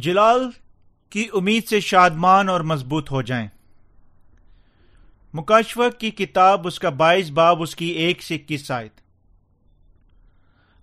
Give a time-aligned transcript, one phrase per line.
[0.00, 0.50] جلال
[1.10, 3.48] کی امید سے شادمان اور مضبوط ہو جائیں۔
[5.34, 9.00] مکاشفہ کی کتاب اس کا بائیس باب اس کی ایک سے اکیس آیت۔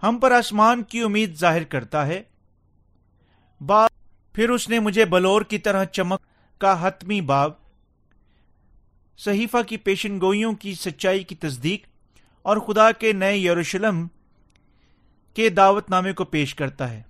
[0.03, 2.23] ہم پر آسمان کی امید ظاہر کرتا ہے۔
[3.61, 3.89] باب،
[4.33, 6.19] پھر اس نے مجھے بلور کی طرح چمک
[6.57, 7.51] کا حتمی باب،
[9.17, 11.87] صحیفہ کی پیشن گوئیوں کی سچائی کی تصدیق
[12.41, 14.07] اور خدا کے نئے یروشلم
[15.33, 17.01] کے دعوت نامے کو پیش کرتا ہے۔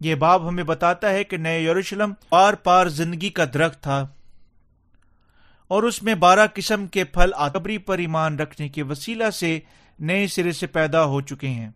[0.00, 4.06] یہ باب ہمیں بتاتا ہے کہ نئے یروشلم پار پار زندگی کا درخت تھا
[5.68, 9.60] اور اس میں بارہ قسم کے پھل آتبری پر ایمان رکھنے کے وسیلہ سے
[9.98, 11.70] نئے سرے سے پیدا ہو چکے ہیں۔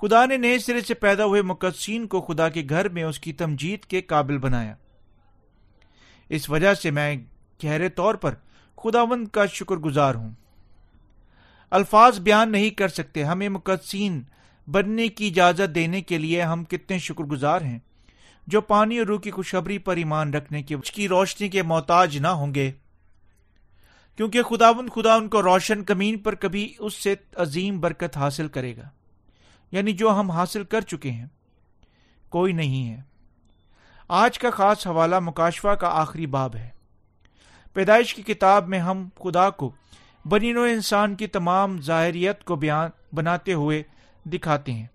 [0.00, 3.32] خدا نے نئے سرے سے پیدا ہوئے مقدسین کو خدا کے گھر میں اس کی
[3.32, 4.74] تمجید کے قابل بنایا۔
[6.28, 7.16] اس وجہ سے میں
[7.64, 8.34] گہرے طور پر
[8.76, 10.30] خداوند کا شکر گزار ہوں۔
[11.70, 14.22] الفاظ بیان نہیں کر سکتے، ہمیں مقدسین
[14.72, 17.78] بننے کی اجازت دینے کے لیے ہم کتنے شکر گزار ہیں۔
[18.46, 22.26] جو پانی اور روح کی خوشبری پر ایمان رکھنے کی کی روشنی کے محتاج نہ
[22.26, 22.72] ہوں گے۔
[24.16, 28.76] کیونکہ خدا خدا ان کو روشن کمین پر کبھی اس سے عظیم برکت حاصل کرے
[28.76, 28.88] گا۔
[29.72, 31.26] یعنی جو ہم حاصل کر چکے ہیں۔
[32.28, 33.02] کوئی نہیں ہے۔
[34.08, 36.68] آج کا خاص حوالہ مکاشفہ کا آخری باب ہے۔
[37.72, 39.72] پیدائش کی کتاب میں ہم خدا کو
[40.28, 43.82] بنی نو انسان کی تمام ظاہریت کو بیان بناتے ہوئے
[44.24, 44.86] دکھاتے ہیں۔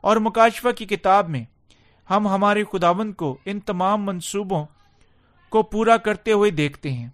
[0.00, 1.44] اور مکاشفہ کی کتاب میں
[2.10, 4.66] ہم ہمارے خداون کو ان تمام منصوبوں
[5.48, 7.08] کو پورا کرتے ہوئے دیکھتے ہیں۔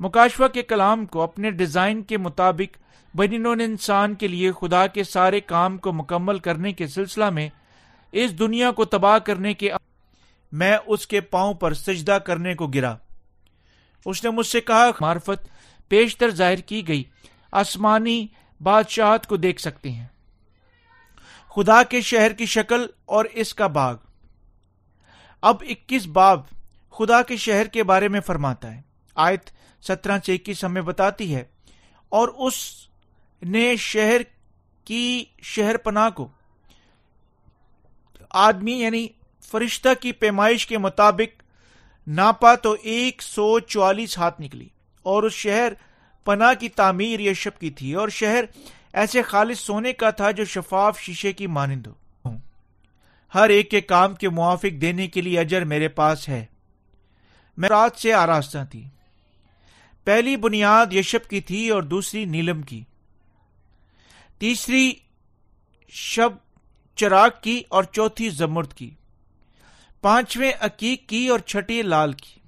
[0.00, 2.78] مکاشفہ کے کلام کو اپنے ڈیزائن کے مطابق
[3.16, 7.48] بنین انسان کے لیے خدا کے سارے کام کو مکمل کرنے کے سلسلہ میں
[8.12, 9.70] اس دنیا کو تباہ کرنے کے
[10.52, 12.96] میں اس کے پاؤں پر سجدہ کرنے کو گرا۔
[14.06, 15.48] اس نے مجھ سے کہا، معرفت
[15.88, 17.04] پیشتر ظاہر کی گئی،
[17.52, 18.26] آسمانی
[18.62, 20.06] بادشاہت کو دیکھ سکتے ہیں۔
[21.56, 23.96] خدا کے شہر کی شکل اور اس کا باغ۔
[25.42, 26.40] اب اکیس باب
[26.90, 28.82] خدا کے شہر کے بارے میں فرماتا ہے۔
[29.14, 29.50] آیت
[29.82, 31.44] سترہ سے اکیس ہمیں بتاتی ہے۔
[32.08, 32.54] اور اس
[33.42, 34.20] نے شہر
[34.84, 36.28] کی شہر پناہ کو
[38.30, 39.08] آدمی یعنی
[39.42, 41.42] فرشتہ کی پیمائش کے مطابق
[42.06, 44.68] ناپا تو ایک سو چوالیس ہاتھ نکلی
[45.02, 45.72] اور اس شہر
[46.24, 48.44] پناہ کی تعمیر یشب کی تھی اور شہر
[48.96, 52.36] ایسے خالص سونے کا تھا جو شفاف شیشے کی مانند ہو
[53.34, 56.46] ہر ایک کے کام کے موافق دینے کے لیے اجر میرے پاس ہے۔
[57.56, 58.84] میں رات سے آراستہ تھی۔
[60.04, 62.84] پہلی بنیاد یشب کی تھی اور دوسری نیلم کی۔
[64.38, 64.92] تیسری
[65.88, 66.30] شب
[66.96, 68.90] چراغ کی اور چوتھی زمرد کی۔
[70.00, 72.40] پانچویں عقیق کی اور چھٹی لال کی۔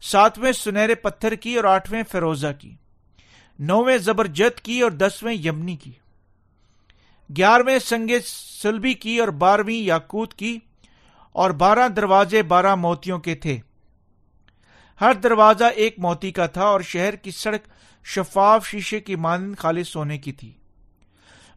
[0.00, 2.76] ساتویں سنہرے پتھر کی اور آٹھویں فیروزہ کی۔
[3.58, 5.92] نویں زبرجت کی اور دسویں یمنی کی،
[7.30, 10.58] گیارہویں سنگے سلبی کی اور بارہویں یاقوت کی،
[11.32, 13.58] اور بارہ دروازے بارہ موتیوں کے تھے۔
[15.00, 17.66] ہر دروازہ ایک موتی کا تھا اور شہر کی سڑک
[18.06, 20.52] شفاف شیشے کی مانند خالص سونے کی تھی۔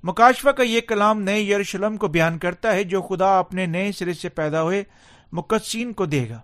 [0.04, 4.14] مکاشفہ کا یہ کلام نئے یروشلم کو بیان کرتا ہے جو خدا اپنے نئے سرے
[4.14, 4.84] سے پیدا ہوئے
[5.32, 6.40] مقدسین کو دے گا۔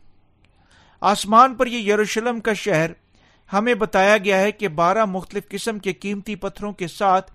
[1.01, 2.91] آسمان پر یہ یروشلم کا شہر
[3.53, 7.31] ہمیں بتایا گیا ہے کہ بارہ مختلف قسم کے قیمتی پتھروں کے ساتھ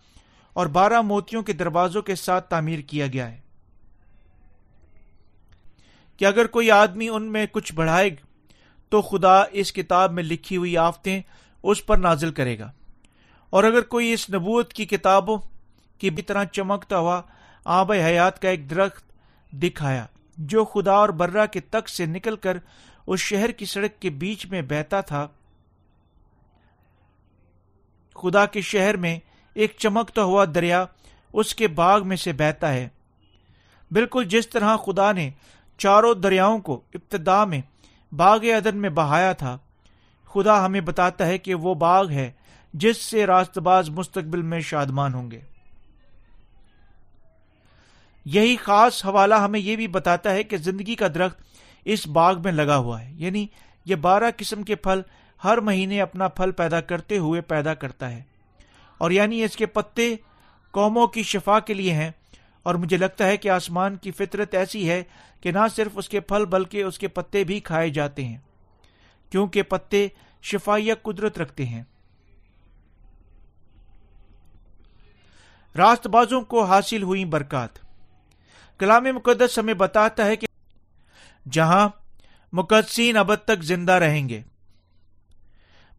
[0.53, 3.41] اور بارہ موتیوں کے دروازوں کے ساتھ تعمیر کیا گیا ہے۔
[6.17, 8.11] کہ اگر کوئی آدمی ان میں کچھ بڑھائے
[8.89, 11.23] تو خدا اس کتاب میں لکھی ہوئی آفتیں
[11.63, 12.73] اس پر نازل کرے گا۔
[13.51, 15.39] اور اگر کوئی اس نبوت کی کتابوں
[15.99, 17.23] کی بھی طرح چمکتا ہوا
[17.65, 19.13] آب حیات کا ایک درخت
[19.53, 20.07] دکھایا،
[20.39, 22.57] جو خدا اور برہ کے تک سے نکل کر
[23.07, 25.29] اس شہر کی سڑک کے بیچ میں بہتا تھا
[28.15, 29.19] خدا کے شہر میں
[29.55, 30.85] ایک چمکتا ہوا دریا
[31.33, 32.89] اس کے باغ میں سے بہتا ہے۔
[33.91, 35.31] بالکل جس طرح خدا نے
[35.79, 37.61] چاروں دریاؤں کو ابتدا میں
[38.15, 39.59] باغ عدن میں بہایا تھا،
[40.25, 42.31] خدا ہمیں بتاتا ہے کہ وہ باغ ہے
[42.75, 45.41] جس سے راست باز مستقبل میں شادمان ہوں گے۔
[48.25, 51.41] یہی خاص حوالہ ہمیں یہ بھی بتاتا ہے کہ زندگی کا درخت
[51.85, 53.47] اس باغ میں لگا ہوا ہے یعنی
[53.85, 55.01] یہ بارہ قسم کے پھل
[55.45, 58.23] ہر مہینے اپنا پھل پیدا کرتے ہوئے پیدا کرتا ہے۔
[58.99, 60.17] اور یعنی اس کے پتے
[60.71, 62.11] قوموں کی شفا کے لیے ہیں۔
[62.63, 65.03] اور مجھے لگتا ہے کہ آسمان کی فطرت ایسی ہے
[65.41, 68.37] کہ نہ صرف اس کے پھل بلکہ اس کے پتے بھی کھائے جاتے ہیں۔
[69.31, 70.09] کیونکہ پتے
[70.43, 71.83] شفائیہ قدرت رکھتے ہیں۔
[75.77, 77.69] راست بازوں کو حاصل ہوئی برکات۔
[78.79, 80.47] کلام مقدس ہمیں بتاتا ہے کہ
[81.51, 81.89] جہاں
[82.53, 84.43] مقدسین ابد تک زندہ رہیں گے۔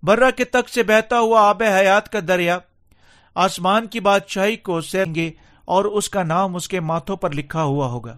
[0.03, 2.59] برہ کے تک سے بہتا ہوا آب حیات کا دریا
[3.35, 5.31] آسمان کی بادشاہی کو سہیں گے
[5.65, 8.17] اور اس کا نام اس کے ماتھوں پر لکھا ہوا ہوگا۔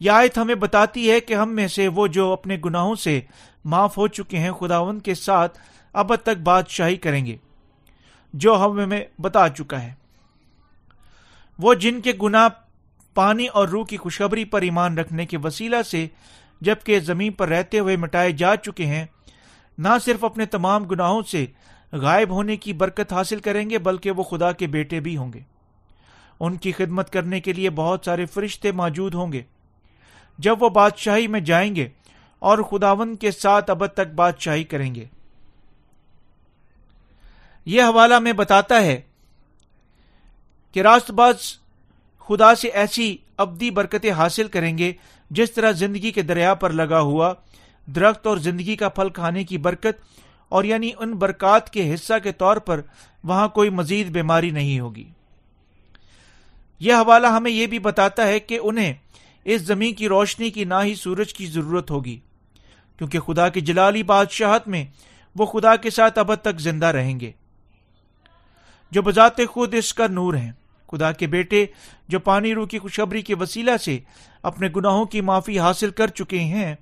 [0.00, 3.20] یہ آیت ہمیں بتاتی ہے کہ ہم میں سے وہ جو اپنے گناہوں سے
[3.64, 5.58] معاف ہو چکے ہیں خداون کے ساتھ
[5.92, 7.36] اب تک بادشاہی کریں گے،
[8.34, 9.92] جو ہمیں بتا چکا ہے۔
[11.58, 12.48] وہ جن کے گناہ
[13.14, 16.06] پانی اور روح کی خوشخبری پر ایمان رکھنے کے وسیلہ سے
[16.60, 19.04] جبکہ زمین پر رہتے ہوئے مٹائے جا چکے ہیں
[19.78, 21.46] نہ صرف اپنے تمام گناہوں سے
[21.92, 25.40] غائب ہونے کی برکت حاصل کریں گے، بلکہ وہ خدا کے بیٹے بھی ہوں گے۔
[26.40, 29.42] ان کی خدمت کرنے کے لیے بہت سارے فرشتے موجود ہوں گے۔
[30.38, 31.88] جب وہ بادشاہی میں جائیں گے
[32.38, 35.04] اور خداون کے ساتھ اب تک بادشاہی کریں گے۔
[37.64, 39.00] یہ حوالہ میں بتاتا ہے
[40.72, 41.34] کہ راست باز
[42.18, 44.92] خدا سے ایسی ابدی برکتیں حاصل کریں گے
[45.30, 47.34] جس طرح زندگی کے دریا پر لگا ہوا
[47.86, 50.02] درخت اور زندگی کا پھل کھانے کی برکت
[50.48, 52.80] اور یعنی ان برکات کے حصہ کے طور پر
[53.24, 55.04] وہاں کوئی مزید بیماری نہیں ہوگی۔
[56.80, 58.92] یہ حوالہ ہمیں یہ بھی بتاتا ہے کہ انہیں
[59.44, 62.18] اس زمین کی روشنی کی نہ ہی سورج کی ضرورت ہوگی،
[62.98, 64.84] کیونکہ خدا کی جلالی بادشاہت میں
[65.36, 67.32] وہ خدا کے ساتھ اب تک زندہ رہیں گے۔
[68.90, 70.52] جو بذات خود اس کا نور ہیں،
[70.90, 71.66] خدا کے بیٹے
[72.08, 73.98] جو پانی رو کی خوشخبری کے وسیلہ سے
[74.42, 76.74] اپنے گناہوں کی معافی حاصل کر چکے ہیں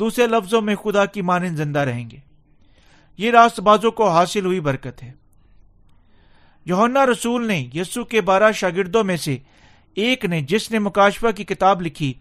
[0.00, 2.16] دوسرے لفظوں میں خدا کی مانند زندہ رہیں گے۔
[3.18, 5.12] یہ راست بازوں کو حاصل ہوئی برکت ہے۔
[6.64, 9.38] یونا رسول نے یسو کے بارہ شاگردوں میں سے
[9.94, 12.14] ایک نے جس نے مکاشفہ کی کتاب لکھی،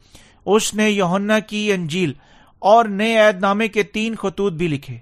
[0.45, 2.13] اس نے یونا کی انجیل
[2.59, 4.97] اور نئے عید نامے کے تین خطوط بھی لکھے۔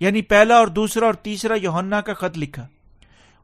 [0.00, 2.66] یعنی پہلا اور دوسرا اور تیسرا یونا کا خط لکھا۔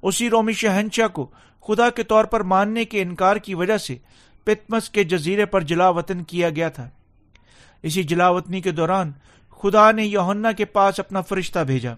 [0.03, 1.31] اسی رومی شہنشاہ کو
[1.67, 3.97] خدا کے طور پر ماننے کے انکار کی وجہ سے
[4.45, 6.91] پتمس کے جزیرے پر جلا وطن کیا گیا تھا۔
[7.83, 9.13] اسی جلا وطنی کے دوران
[9.51, 11.95] خدا نے یوہنا کے پاس اپنا فرشتہ بھیجا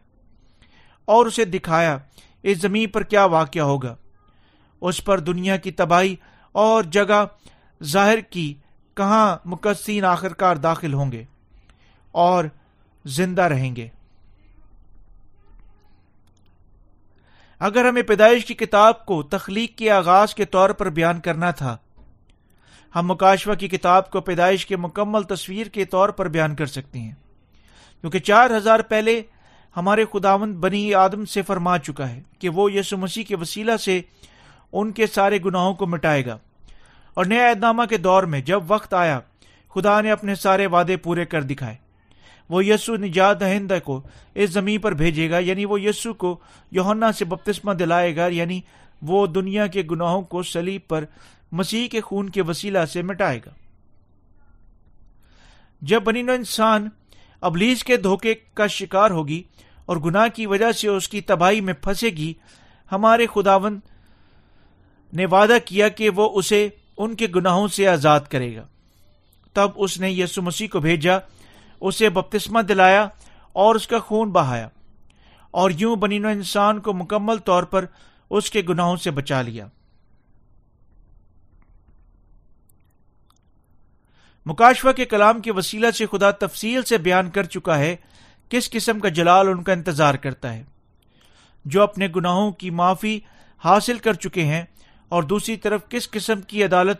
[1.04, 1.98] اور اسے دکھایا،
[2.42, 3.94] اس زمین پر کیا واقعہ ہوگا؟
[4.80, 6.16] اس پر دنیا کی تباہی
[6.52, 7.24] اور جگہ
[7.82, 8.54] ظاہر کی
[8.94, 11.24] کہاں مقصین آخرکار داخل ہوں گے
[12.12, 12.44] اور
[13.04, 13.88] زندہ رہیں گے۔
[17.58, 21.76] اگر ہمیں پیدائش کی کتاب کو تخلیق کے آغاز کے طور پر بیان کرنا تھا
[22.96, 26.98] ہم مکاشوہ کی کتاب کو پیدائش کے مکمل تصویر کے طور پر بیان کر سکتے
[26.98, 27.12] ہیں۔
[28.00, 29.22] کیونکہ چار ہزار پہلے
[29.76, 34.00] ہمارے خداون بنی آدم سے فرما چکا ہے کہ وہ یسو مسیح کے وسیلہ سے
[34.72, 36.38] ان کے سارے گناہوں کو مٹائے گا۔
[37.14, 39.20] اور نیا اعتنامہ کے دور میں جب وقت آیا،
[39.74, 41.76] خدا نے اپنے سارے وعدے پورے کر دکھائے۔
[42.48, 44.00] وہ یسو نجات دہندہ کو
[44.34, 46.40] اس زمین پر بھیجے گا یعنی وہ یسو کو
[46.70, 48.60] یوہنا سے بپتسمہ دلائے گا یعنی
[49.02, 51.04] وہ دنیا کے گناہوں کو سلیب پر
[51.52, 53.50] مسیح کے خون کے وسیلہ سے مٹائے گا۔
[55.82, 56.88] جب بنی نو انسان
[57.40, 59.42] ابلیس کے دھوکے کا شکار ہوگی
[59.86, 62.34] اور گناہ کی وجہ سے اس کی تباہی میں پھنسے گی،
[62.92, 63.80] ہمارے خداون
[65.12, 66.68] نے وعدہ کیا کہ وہ اسے
[66.98, 68.66] ان کے گناہوں سے آزاد کرے گا۔
[69.52, 71.18] تب اس نے یسو مسیح کو بھیجا،
[71.80, 73.08] اسے بپتسمہ دلایا
[73.52, 74.68] اور اس کا خون بہایا
[75.50, 77.84] اور یوں بنی نو انسان کو مکمل طور پر
[78.30, 79.66] اس کے گناہوں سے بچا لیا۔
[84.46, 87.96] مکاشفہ کے کلام کے وسیلہ سے خدا تفصیل سے بیان کر چکا ہے
[88.48, 90.62] کس قسم کا جلال ان کا انتظار کرتا ہے۔
[91.64, 93.20] جو اپنے گناہوں کی معافی
[93.64, 94.62] حاصل کر چکے ہیں
[95.08, 96.98] اور دوسری طرف کس قسم کی عدالت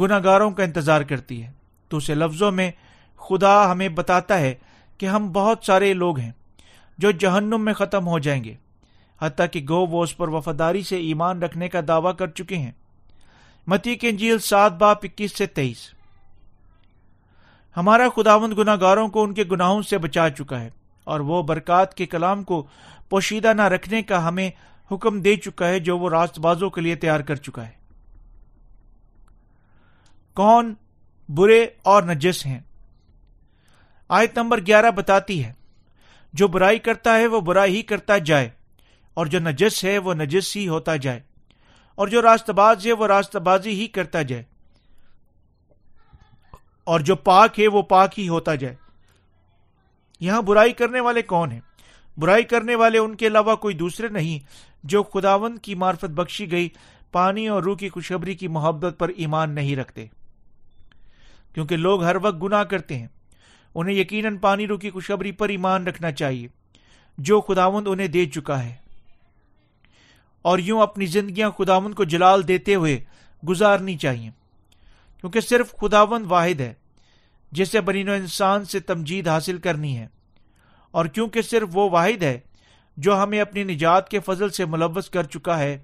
[0.00, 1.50] گناگاروں کا انتظار کرتی ہے۔
[1.90, 2.70] دوسرے لفظوں میں
[3.16, 4.54] خدا ہمیں بتاتا ہے
[4.98, 6.32] کہ ہم بہت سارے لوگ ہیں
[6.98, 8.54] جو جہنم میں ختم ہو جائیں گے،
[9.20, 12.72] حتیٰ کہ گو وہ اس پر وفاداری سے ایمان رکھنے کا دعوی کر چکے ہیں۔
[13.66, 15.99] متی کے انجیل سات باپ اکیس سے تیئیس۔
[17.76, 20.70] ہمارا خداوند گناہ گاروں کو ان کے گناہوں سے بچا چکا ہے
[21.06, 22.66] اور وہ برکات کے کلام کو
[23.08, 24.50] پوشیدہ نہ رکھنے کا ہمیں
[24.90, 27.78] حکم دے چکا ہے جو وہ راست بازوں کے لیے تیار کر چکا ہے۔
[30.36, 30.74] کون
[31.28, 32.58] برے اور نجس ہیں؟
[34.10, 35.52] آیت نمبر گیارہ بتاتی ہے،
[36.34, 38.48] جو برائی کرتا ہے وہ برائی ہی کرتا جائے،
[39.16, 41.20] اور جو نجس ہے وہ نجس ہی ہوتا جائے،
[41.98, 44.42] اور جو راست باز ہے وہ راست بازی ہی کرتا جائے۔
[46.90, 48.74] اور جو پاک ہے وہ پاک ہی ہوتا جائے۔
[50.20, 51.60] یہاں برائی کرنے والے کون ہیں؟
[52.18, 54.46] برائی کرنے والے ان کے علاوہ کوئی دوسرے نہیں،
[54.84, 56.68] جو خداون کی مارفت بخشی گئی،
[57.12, 60.06] پانی اور روح کی خوشخبری کی محبت پر ایمان نہیں رکھتے۔
[61.54, 63.08] کیونکہ لوگ ہر وقت گناہ کرتے ہیں۔
[63.74, 66.48] انہیں یقیناً پانی رو کی خوشخبری پر ایمان رکھنا چاہیے۔
[67.18, 68.74] جو خداوند انہیں دے چکا ہے۔
[70.42, 73.04] اور یوں اپنی زندگیاں خداوند کو جلال دیتے ہوئے
[73.48, 74.30] گزارنی چاہیے۔
[75.20, 76.74] کیونکہ صرف خداوند واحد ہے۔
[77.52, 80.06] جسے برین و انسان سے تمجید حاصل کرنی ہے۔
[80.90, 82.40] اور کیونکہ صرف وہ واحد ہے
[82.96, 85.78] جو ہمیں اپنی نجات کے فضل سے ملوث کر چکا ہے،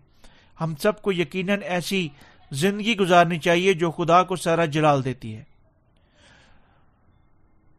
[0.61, 2.09] ہم سب کو یقیناً ایسی
[2.51, 5.45] زندگی گزارنی چاہیے جو خدا کو سارا جلال دیتی ہے۔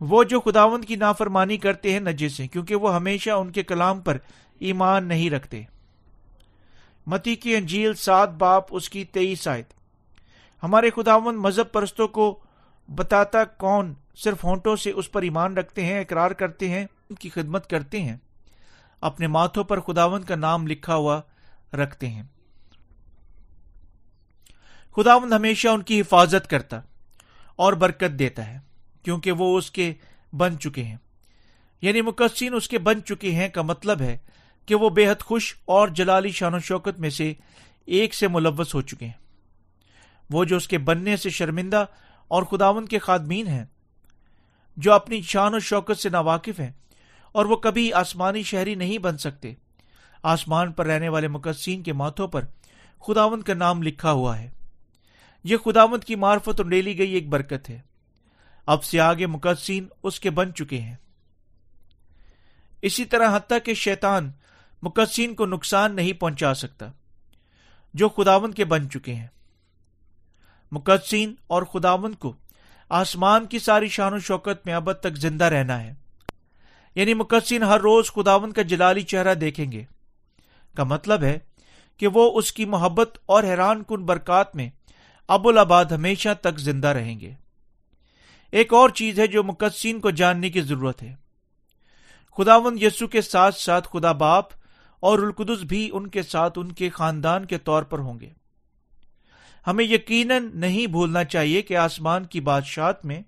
[0.01, 3.99] وہ جو خداوند کی نافرمانی کرتے ہیں نجس ہیں کیونکہ وہ ہمیشہ ان کے کلام
[3.99, 4.17] پر
[4.59, 5.63] ایمان نہیں رکھتے۔
[7.07, 9.73] متی کی انجیل سات باپ اس کی تیئیس آیت۔
[10.63, 12.39] ہمارے خداوند مذہب پرستوں کو
[12.87, 17.29] بتاتا کون صرف ہونٹوں سے اس پر ایمان رکھتے ہیں، اقرار کرتے ہیں، ان کی
[17.29, 18.15] خدمت کرتے ہیں۔
[19.01, 21.21] اپنے ماتھوں پر خداوند کا نام لکھا ہوا
[21.73, 22.23] رکھتے ہیں۔
[24.95, 26.79] خداوند ہمیشہ ان کی حفاظت کرتا
[27.55, 28.59] اور برکت دیتا ہے،
[29.03, 29.93] کیونکہ وہ اس کے
[30.33, 30.97] بن چکے ہیں۔
[31.81, 34.17] یعنی مقصین اس کے بن چکے ہیں کا مطلب ہے
[34.65, 37.33] کہ وہ بے حد خوش اور جلالی شان و شوکت میں سے
[37.85, 39.13] ایک سے ملوث ہو چکے ہیں۔
[40.29, 41.85] وہ جو اس کے بننے سے شرمندہ
[42.27, 43.65] اور خداون کے خادمین ہیں،
[44.77, 46.71] جو اپنی شان و شوکت سے ناواقف ہیں،
[47.31, 49.53] اور وہ کبھی آسمانی شہری نہیں بن سکتے۔
[50.23, 52.45] آسمان پر رہنے والے مقصین کے ماتھوں پر
[53.07, 54.49] خداوند کا نام لکھا ہوا ہے۔
[55.43, 57.79] یہ خداوند کی مارفت اور ڈیلی گئی ایک برکت ہے۔
[58.65, 60.95] اب سے آگے مقدسین اس کے بن چکے ہیں۔
[62.81, 64.31] اسی طرح حتیٰ کہ شیطان
[64.81, 66.91] مقدسین کو نقصان نہیں پہنچا سکتا،
[67.93, 69.27] جو خداون کے بن چکے ہیں۔
[70.71, 72.33] مقدسین اور خداون کو
[72.89, 75.93] آسمان کی ساری شان و شوکت میں ابد تک زندہ رہنا ہے۔
[76.95, 79.83] یعنی مقدسین ہر روز خداون کا جلالی چہرہ دیکھیں گے۔
[80.75, 81.39] کا مطلب ہے
[81.97, 84.69] کہ وہ اس کی محبت اور حیران کن برکات میں
[85.27, 87.33] ابوالآباد ہمیشہ تک زندہ رہیں گے۔
[88.51, 91.15] ایک اور چیز ہے جو مقدسین کو جاننے کی ضرورت ہے۔
[92.37, 94.45] خداون یسو کے ساتھ ساتھ خدا باپ
[94.99, 98.29] اور القدس بھی ان کے ساتھ ان کے خاندان کے طور پر ہوں گے۔
[99.67, 103.21] ہمیں یقیناً نہیں بھولنا چاہیے کہ آسمان کی بادشاہت میں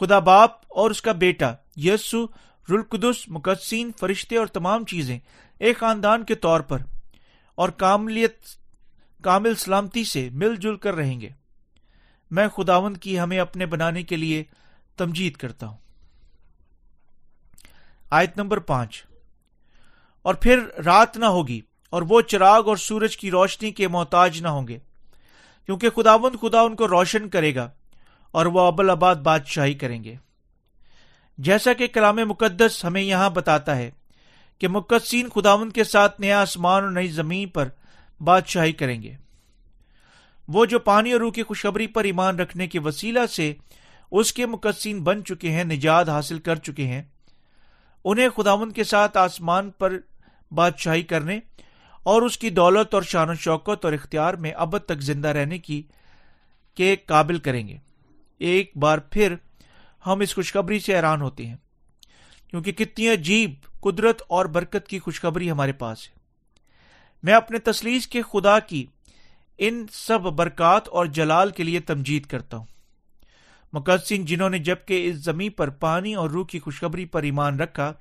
[0.00, 2.26] خدا باپ اور اس کا بیٹا یسو
[2.70, 5.18] رلقدس مقدسین، فرشتے اور تمام چیزیں
[5.58, 6.78] ایک خاندان کے طور پر
[7.54, 8.38] اور کاملیت،
[9.22, 11.28] کامل سلامتی سے مل جل کر رہیں گے۔
[12.30, 14.44] میں خداوند کی ہمیں اپنے بنانے کے لیے
[14.96, 15.76] تمجید کرتا ہوں۔
[18.10, 19.04] آیت نمبر پانچ۔
[20.22, 24.48] اور پھر رات نہ ہوگی۔ اور وہ چراغ اور سورج کی روشنی کے محتاج نہ
[24.48, 24.78] ہوں گے،
[25.66, 27.68] کیونکہ خداوند خدا ان کو روشن کرے گا
[28.30, 30.14] اور وہ ابل آباد بادشاہی کریں گے۔
[31.38, 33.90] جیسا کہ کلام مقدس ہمیں یہاں بتاتا ہے
[34.58, 37.68] کہ مقدسین خداوند کے ساتھ نیا آسمان اور نئی زمین پر
[38.20, 39.14] بادشاہی کریں گے۔
[40.48, 43.52] وہ جو پانی اور روح کی خوشخبری پر ایمان رکھنے کے وسیلہ سے
[44.10, 47.02] اس کے مقدسین بن چکے ہیں، نجات حاصل کر چکے ہیں،
[48.04, 49.96] انہیں خداون کے ساتھ آسمان پر
[50.52, 51.38] بادشاہی کرنے
[52.06, 55.58] اور اس کی دولت اور شان و شوکت اور اختیار میں ابد تک زندہ رہنے
[55.58, 55.82] کی
[56.74, 57.76] کے قابل کریں گے۔
[58.38, 59.34] ایک بار پھر
[60.06, 61.56] ہم اس خوشخبری سے حیران ہوتے ہیں،
[62.50, 66.14] کیونکہ کتنی عجیب قدرت اور برکت کی خوشخبری ہمارے پاس ہے۔
[67.22, 68.86] میں اپنے تسلیس کے خدا کی
[69.58, 72.66] ان سب برکات اور جلال کے لیے تمجید کرتا ہوں۔
[73.72, 77.92] مقدسین جنہوں نے جبکہ اس زمین پر پانی اور روح کی خوشخبری پر ایمان رکھا،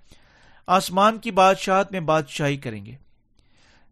[0.67, 3.04] آسمان کی بادشاہت میں بادشاہی کریں گے۔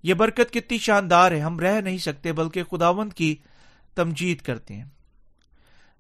[0.03, 3.35] یہ برکت کتنی شاندار ہے، ہم رہ نہیں سکتے بلکہ خداوند کی
[3.95, 4.85] تمجید کرتے ہیں۔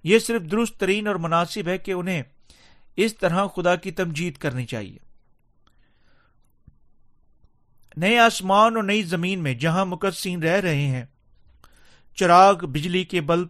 [0.03, 2.23] یہ صرف درست ترین اور مناسب ہے کہ انہیں
[2.95, 4.97] اس طرح خدا کی تمجید کرنی چاہیے۔
[7.97, 11.05] نئے آسمان اور نئی زمین میں جہاں مقدسین رہ رہے ہیں،
[12.15, 13.47] چراغ، بجلی کے بلب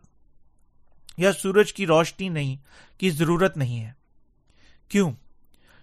[1.17, 2.55] یا سورج کی روشنی نہیں،
[2.99, 3.91] کی ضرورت نہیں ہے۔
[4.89, 5.11] کیوں؟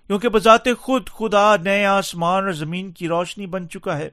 [0.07, 4.11] کیونکہ بذات خود خدا نئے آسمان اور زمین کی روشنی بن چکا ہے۔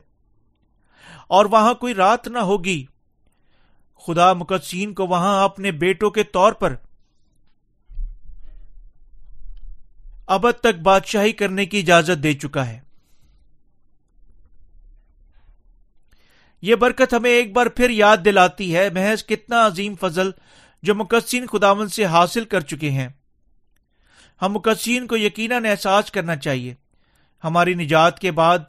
[1.27, 2.85] اور وہاں کوئی رات نہ ہوگی۔
[4.07, 6.75] خدا مقدسین کو وہاں اپنے بیٹوں کے طور پر
[10.27, 12.79] ابد تک بادشاہی کرنے کی اجازت دے چکا ہے۔
[16.61, 20.31] یہ برکت ہمیں ایک بار پھر یاد دلاتی ہے۔ محض کتنا عظیم فضل
[20.83, 23.07] جو مقصین خداون سے حاصل کر چکے ہیں۔
[24.41, 26.73] ہم مقصین کو یقیناً احساس کرنا چاہیے۔
[27.43, 28.59] ہماری نجات کے بعد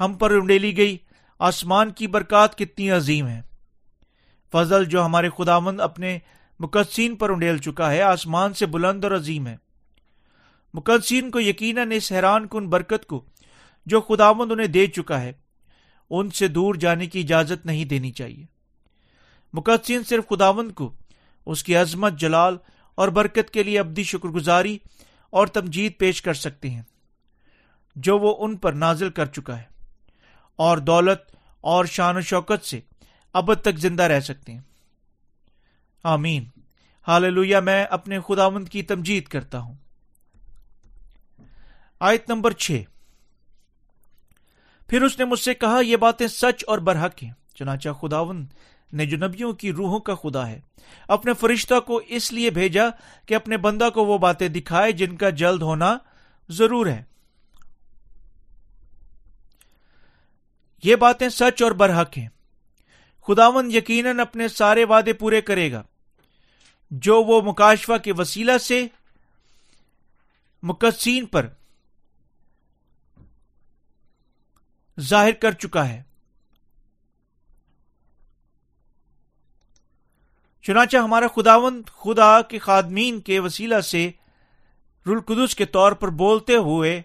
[0.00, 0.98] ہم پر انڈیلی گئی۔
[1.38, 3.40] آسمان کی برکات کتنی عظیم ہے۔
[4.52, 6.18] فضل جو ہمارے خداوند اپنے
[6.60, 9.56] مقدسین پر انڈیل چکا ہے، آسمان سے بلند اور عظیم ہے۔
[10.74, 13.24] مقدسین کو یقیناً اس حیران کن برکت کو
[13.86, 15.32] جو خداوند انہیں دے چکا ہے،
[16.10, 18.44] ان سے دور جانے کی اجازت نہیں دینی چاہیے۔
[19.52, 20.92] مقدسین صرف خداوند کو،
[21.46, 22.56] اس کی عظمت، جلال
[22.94, 24.78] اور برکت کے لیے ابدی شکر گزاری
[25.30, 26.82] اور تمجید پیش کر سکتے ہیں،
[27.96, 29.75] جو وہ ان پر نازل کر چکا ہے۔
[30.56, 32.80] اور دولت اور شان و شوکت سے
[33.32, 34.60] ابد تک زندہ رہ سکتے ہیں۔
[36.02, 36.44] آمین۔
[37.06, 39.74] حال میں اپنے خداوند کی تمجید کرتا ہوں۔
[42.00, 42.82] آیت نمبر چھ۔
[44.88, 48.46] پھر اس نے مجھ سے کہا، یہ باتیں سچ اور برحق ہیں، چنانچہ خداون
[48.92, 50.60] نے جو نبیوں کی روحوں کا خدا ہے،
[51.08, 52.84] اپنے فرشتہ کو اس لیے بھیجا
[53.26, 55.98] کہ اپنے بندہ کو وہ باتیں دکھائے جن کا جلد ہونا
[56.48, 57.15] ضرور ہے۔
[60.86, 62.28] یہ باتیں سچ اور برحق ہیں۔
[63.26, 65.82] خداون یقیناً اپنے سارے وعدے پورے کرے گا۔
[66.90, 68.86] جو وہ مکاشفہ کے وسیلہ سے
[70.62, 71.48] مقدسین پر
[75.00, 76.02] ظاہر کر چکا ہے۔
[80.62, 84.10] چنانچہ ہمارا خداون خدا کے خادمین کے وسیلہ سے
[85.06, 87.02] رلقدس کے طور پر بولتے ہوئے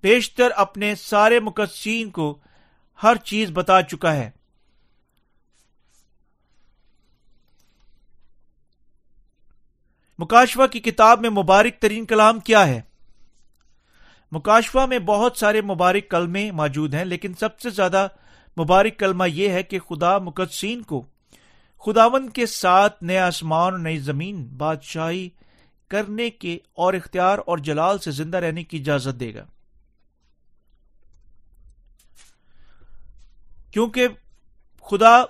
[0.00, 2.38] پیشتر اپنے سارے مقدسین کو
[3.02, 4.30] ہر چیز بتا چکا ہے۔
[10.18, 12.80] مکاشفہ کی کتاب میں مبارک ترین کلام کیا ہے؟
[14.32, 18.06] مکاشفہ میں بہت سارے مبارک کلمے موجود ہیں، لیکن سب سے زیادہ
[18.60, 21.06] مبارک کلمہ یہ ہے کہ خدا مقدسین کو
[21.86, 25.28] خداون کے ساتھ نئے آسمان اور نئی زمین بادشاہی
[25.88, 29.44] کرنے کے اور اختیار اور جلال سے زندہ رہنے کی اجازت دے گا۔
[33.70, 34.08] کیونکہ
[34.90, 35.22] خدا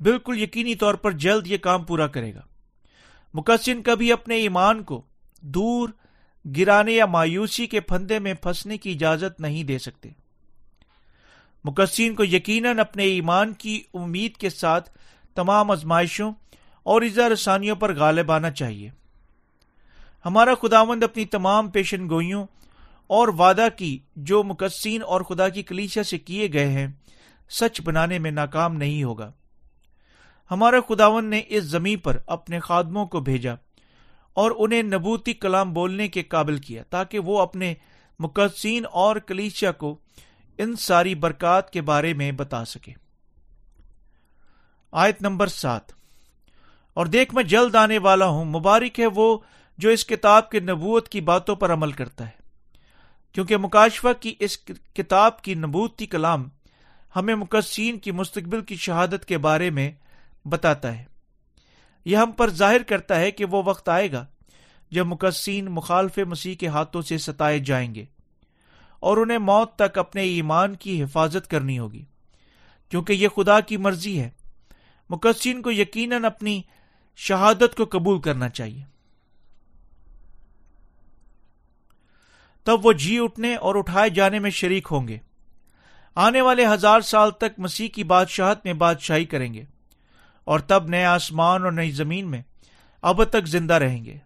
[0.00, 2.40] بالکل یقینی طور پر جلد یہ کام پورا کرے گا۔
[3.34, 5.02] مقصن کبھی اپنے ایمان کو
[5.40, 5.88] دور،
[6.56, 10.08] گرانے یا مایوسی کے پھندے میں پھنسنے کی اجازت نہیں دے سکتے۔
[11.64, 14.90] مقصین کو یقیناً اپنے ایمان کی امید کے ساتھ
[15.34, 16.32] تمام ازمائشوں
[16.82, 18.90] اور اظہار رسانیوں پر غالب آنا چاہیے۔
[20.26, 22.46] ہمارا خداوند اپنی تمام پیشن گوئیوں
[23.06, 26.86] اور وعدہ کی جو مقصین اور خدا کی کلیشا سے کیے گئے ہیں
[27.52, 29.32] سچ بنانے میں ناکام نہیں ہوگا۔
[30.50, 33.54] ہمارا خداون نے اس زمین پر اپنے خادموں کو بھیجا
[34.34, 37.74] اور انہیں نبوتی کلام بولنے کے قابل کیا تاکہ وہ اپنے
[38.18, 39.98] مقدسین اور کلیچیا کو
[40.58, 42.92] ان ساری برکات کے بارے میں بتا سکے۔
[44.92, 45.92] آیت نمبر سات۔
[46.94, 49.38] اور دیکھ میں جلد آنے والا ہوں۔ مبارک ہے وہ
[49.78, 52.42] جو اس کتاب کے نبوت کی باتوں پر عمل کرتا ہے،
[53.32, 54.58] کیونکہ مکاشفہ کی اس
[54.94, 56.48] کتاب کی نبوتی کلام
[57.16, 59.90] ہمیں مقصین کی مستقبل کی شہادت کے بارے میں
[60.44, 61.04] بتاتا ہے۔
[62.04, 64.26] یہ ہم پر ظاہر کرتا ہے کہ وہ وقت آئے گا
[64.90, 68.04] جب مقصین مخالف مسیح کے ہاتھوں سے ستائے جائیں گے
[69.00, 72.04] اور انہیں موت تک اپنے ایمان کی حفاظت کرنی ہوگی۔
[72.88, 74.30] کیونکہ یہ خدا کی مرضی ہے
[75.10, 76.62] مقصین کو یقیناً اپنی
[77.16, 78.82] شہادت کو قبول کرنا چاہیے۔
[82.64, 85.18] تب وہ جی اٹھنے اور اٹھائے جانے میں شریک ہوں گے۔
[86.14, 89.64] آنے والے ہزار سال تک مسیح کی بادشاہت میں بادشاہی کریں گے
[90.44, 92.42] اور تب نئے آسمان اور نئی زمین میں
[93.02, 94.16] اب تک زندہ رہیں گے۔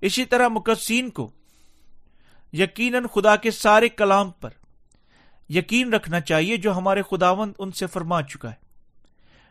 [0.00, 1.30] اسی طرح مقصین کو
[2.52, 4.50] یقیناً خدا کے سارے کلام پر
[5.48, 8.64] یقین رکھنا چاہیے جو ہمارے خداوند ان سے فرما چکا ہے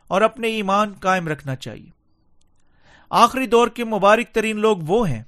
[0.07, 1.89] اور اپنے ایمان قائم رکھنا چاہیے۔
[3.09, 5.23] آخری دور کے مبارک ترین لوگ وہ ہیں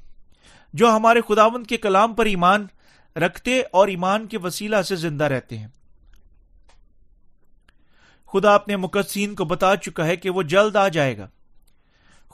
[0.73, 2.67] جو ہمارے خداوند کے کلام پر ایمان
[3.15, 5.67] رکھتے اور ایمان کے وسیلہ سے زندہ رہتے ہیں۔
[8.33, 11.27] خدا اپنے مقدسین کو بتا چکا ہے کہ وہ جلد آ جائے گا۔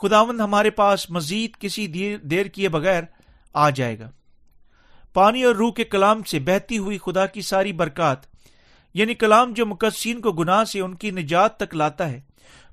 [0.01, 3.03] خداوند ہمارے پاس مزید کسی دیر کیے بغیر
[3.53, 4.11] آ جائے گا۔
[5.13, 8.17] پانی اور روح کے کلام سے بہتی ہوئی خدا کی ساری برکات
[8.93, 12.19] یعنی کلام جو مقدسین کو گناہ سے ان کی نجات تک لاتا ہے،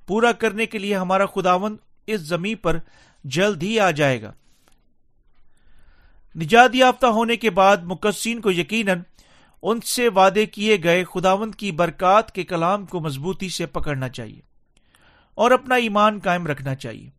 [0.06, 2.78] پورا کرنے کے لیے ہمارا خداوند اس زمین پر
[3.24, 4.32] جلد ہی آ جائے گا۔
[6.36, 9.00] نجات یافتہ ہونے کے بعد مقدسین کو یقیناً
[9.66, 14.40] ان سے وعدے کیے گئے خداوند کی برکات کے کلام کو مضبوطی سے پکڑنا چاہیے
[15.34, 17.10] اور اپنا ایمان قائم رکھنا چاہیے۔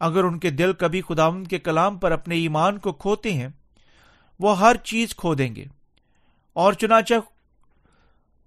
[0.00, 3.48] اگر ان کے دل کبھی خداوند کے کلام پر اپنے ایمان کو کھوتے ہیں،
[4.40, 5.64] وہ ہر چیز کھو دیں گے۔
[6.52, 7.14] اور چنانچہ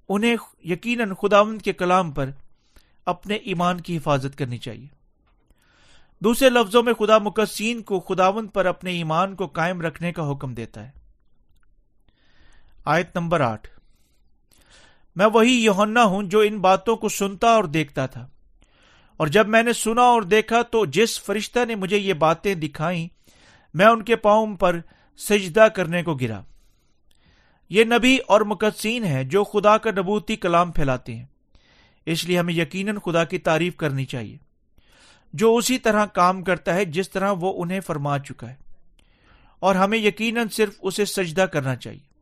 [0.10, 2.30] انہیں یقیناً خداوند کے کلام پر
[3.06, 4.88] اپنے ایمان کی حفاظت کرنی چاہیے۔
[6.19, 10.54] دوسرے لفظوں میں خدا مقصین کو خداوند پر اپنے ایمان کو قائم رکھنے کا حکم
[10.54, 11.04] دیتا ہے۔
[12.85, 13.69] آیت نمبر آٹھ۔
[15.15, 18.27] میں وہی یوہنا ہوں جو ان باتوں کو سنتا اور دیکھتا تھا۔
[19.17, 23.07] اور جب میں نے سنا اور دیکھا تو جس فرشتہ نے مجھے یہ باتیں دکھائیں،
[23.73, 24.79] میں ان کے پاؤں پر
[25.17, 26.41] سجدہ کرنے کو گرا۔
[27.69, 31.25] یہ نبی اور مقدسین ہے جو خدا کا نبوتی کلام پھیلاتے ہیں۔
[32.05, 34.37] اس لیے ہمیں یقیناً خدا کی تعریف کرنی چاہیے۔
[35.33, 38.55] جو اسی طرح کام کرتا ہے جس طرح وہ انہیں فرما چکا ہے۔
[39.59, 42.14] اور ہمیں یقیناً صرف اسے سجدہ کرنا چاہیے۔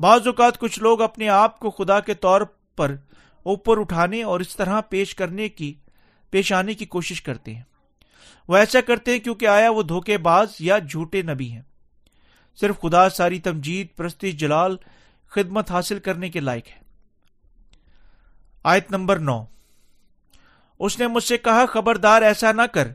[0.00, 2.40] بعض اوقات کچھ لوگ اپنے آپ کو خدا کے طور
[2.76, 2.96] پر
[3.42, 5.74] اوپر اٹھانے اور اس طرح پیش کرنے کی،
[6.30, 7.62] پیش آنے کی کوشش کرتے ہیں۔
[8.48, 11.62] وہ ایسا کرتے ہیں کیونکہ آیا وہ دھوکے باز یا جھوٹے نبی ہیں۔
[12.60, 14.76] صرف خدا ساری تمجید پرستی جلال،
[15.26, 16.80] خدمت حاصل کرنے کے لائق ہے۔
[18.64, 19.44] آیت نمبر نو۔
[20.78, 22.88] اس نے مجھ سے کہا، خبردار ایسا نہ کر۔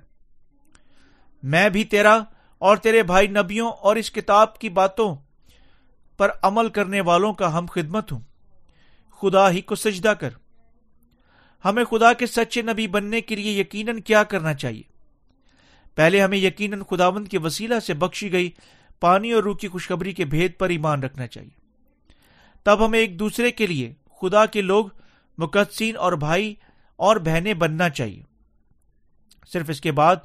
[1.44, 2.20] میں بھی تیرا
[2.58, 5.16] اور تیرے بھائی نبیوں اور اس کتاب کی باتوں
[6.22, 8.20] پر عمل کرنے والوں کا ہم خدمت ہوں۔
[9.22, 10.30] خدا ہی کو سجدہ کر۔
[11.66, 14.82] ہمیں خدا کے سچے نبی بننے کے لیے یقیناً کیا کرنا چاہیے؟
[15.96, 18.52] پہلے ہمیں یقیناً خداوند کے وسیلہ سے بخشی گئی
[19.00, 21.60] پانی اور روح کی خوشخبری کے بھید پر ایمان رکھنا چاہیے۔
[22.64, 24.86] تب ہمیں ایک دوسرے کے لیے خدا کے لوگ،
[25.38, 26.56] مقدسین اور بھائی
[26.96, 28.24] اور بہنیں بننا چاہیے۔
[29.48, 30.16] صرف اس کے بعد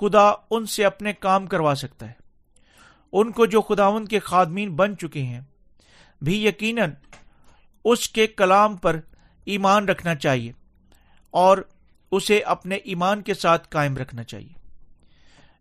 [0.00, 2.19] خدا ان سے اپنے کام کروا سکتا ہے۔
[3.12, 5.40] ان کو جو خداون کے خادمین بن چکے ہیں۔
[6.22, 6.90] بھی یقیناً
[7.84, 9.00] اس کے کلام پر
[9.44, 10.52] ایمان رکھنا چاہیے
[11.30, 11.58] اور
[12.12, 14.52] اسے اپنے ایمان کے ساتھ قائم رکھنا چاہیے۔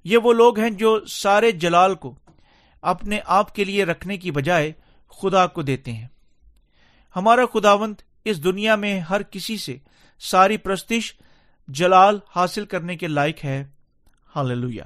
[0.04, 2.16] یہ وہ لوگ ہیں جو سارے جلال کو
[2.82, 4.72] اپنے آپ کے لیے رکھنے کی بجائے
[5.22, 6.08] خدا کو دیتے ہیں۔
[7.16, 9.78] ہمارا خداوند اس دنیا میں ہر کسی سے
[10.20, 11.14] ساری پرستش
[11.68, 13.66] جلال حاصل کرنے کے لائق ہے۔
[14.36, 14.84] ہاللویا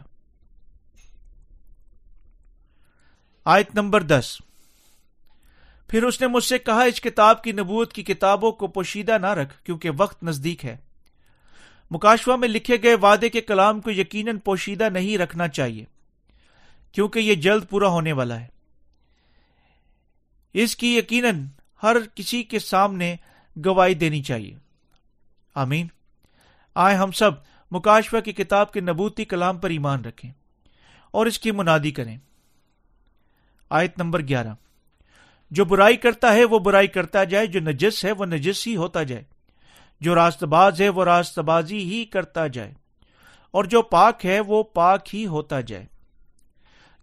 [3.46, 4.38] آیت نمبر دس۔
[5.88, 9.28] پھر اس نے مجھ سے کہا، اس کتاب کی نبوت کی کتابوں کو پوشیدہ نہ
[9.28, 10.78] رکھ، کیونکہ وقت نزدیک ہے۔
[11.92, 15.86] مکاشوا میں لکھے گئے وعدے کے کلام کو یقیناً پوشیدہ نہیں رکھنا چاہیے،
[16.92, 18.48] کیونکہ یہ جلد پورا ہونے والا ہے۔
[20.54, 21.46] اس کی یقیناً
[21.84, 23.16] ہر کسی کے سامنے
[23.66, 24.56] گواہی دینی چاہیے۔
[25.56, 25.88] آمین۔
[26.76, 27.32] آئے ہم سب
[27.72, 30.32] مکاشوا کی کتاب کے نبوتی کلام پر ایمان رکھیں
[31.12, 32.18] اور اس کی منادی کریں۔
[33.70, 34.54] آیت نمبر گیارہ۔
[35.52, 39.04] جو برائی کرتا ہے وہ برائی کرتا جائے، جو نجس ہے وہ نجس ہی ہوتا
[39.04, 39.24] جائے۔
[40.02, 42.74] جو راست باز ہے وہ راست بازی ہی کرتا جائے۔
[43.52, 45.86] اور جو پاک ہے وہ پاک ہی ہوتا جائے۔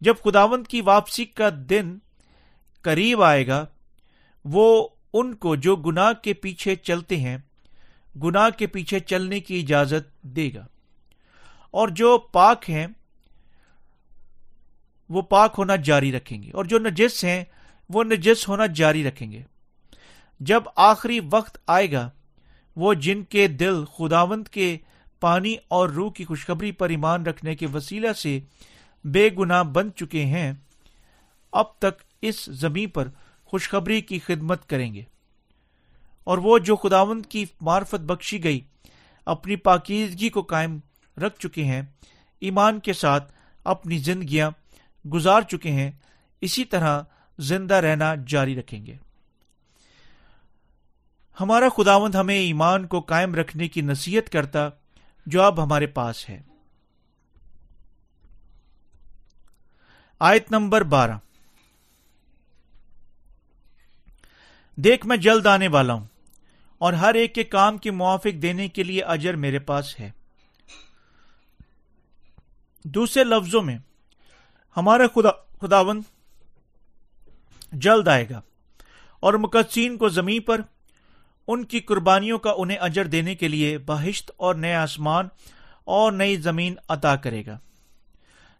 [0.01, 1.99] جب خداوند کی واپسی کا دن
[2.83, 3.67] قریب آئے گا،
[4.45, 7.39] وہ ان کو جو گناہ کے پیچھے چلتے ہیں،
[8.23, 10.67] گناہ کے پیچھے چلنے کی اجازت دے گا۔
[11.71, 12.87] اور جو پاک ہیں
[15.11, 17.45] وہ پاک ہونا جاری رکھیں گے اور جو نجس ہیں
[17.89, 19.43] وہ نجس ہونا جاری رکھیں گے۔
[20.41, 22.11] جب آخری وقت آئے گا،
[22.77, 24.79] وہ جن کے دل خداوند کے
[25.21, 28.41] پانی اور روح کی خوشخبری پر ایمان رکھنے کے وسیلہ سے
[29.05, 30.53] بے گناہ بن چکے ہیں،
[31.53, 33.09] اب تک اس زمین پر
[33.45, 35.03] خوشخبری کی خدمت کریں گے۔
[36.25, 38.61] اور وہ جو خداوند کی معرفت بخشی گئی،
[39.27, 40.79] اپنی پاکیزگی کو قائم
[41.17, 41.83] رکھ چکے ہیں،
[42.41, 43.33] ایمان کے ساتھ
[43.65, 44.51] اپنی زندگیاں
[45.07, 45.91] گزار چکے ہیں،
[46.41, 47.03] اسی طرح
[47.39, 48.97] زندہ رہنا جاری رکھیں گے۔
[51.41, 54.69] ہمارا خداوند ہمیں ایمان کو قائم رکھنے کی نصیحت کرتا
[55.27, 56.43] جو اب ہمارے پاس ہے۔
[60.21, 61.19] آیت نمبر بارہ۔
[64.77, 66.07] دیکھ، میں جلد آنے والا ہوں
[66.79, 70.11] اور ہر ایک کے کام کے موافق دینے کے لیے اجر میرے پاس ہے۔
[72.85, 73.79] دوسرے لفظوں میں
[74.77, 75.31] ہمارا خدا
[75.61, 76.03] خداوند
[77.73, 78.41] جلد آئے گا
[79.23, 80.61] اور مقدسین کو زمین پر
[81.49, 85.29] ان کی قربانیوں کا انہیں اجر دینے کے لیے بہشت اور نئے آسمان
[85.85, 87.59] اور نئی زمین عطا کرے گا،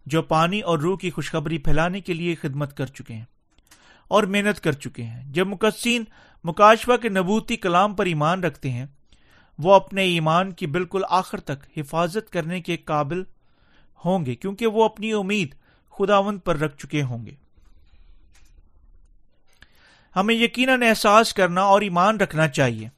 [0.07, 3.25] جو پانی اور روح کی خوشخبری پھیلانے کے لیے خدمت کر چکے ہیں
[4.11, 6.05] اور محنت کر چکے ہیں۔ جب مقدسین
[6.45, 8.87] مکاشوا کے نبوتی کلام پر ایمان رکھتے ہیں،
[9.59, 13.23] وہ اپنے ایمان کی بالکل آخر تک حفاظت کرنے کے قابل
[14.05, 15.55] ہوں گے، کیونکہ وہ اپنی امید
[16.01, 17.35] خداوند پر رکھ چکے ہوں گے۔
[20.17, 22.89] ہمیں یقیناً احساس کرنا اور ایمان رکھنا چاہیے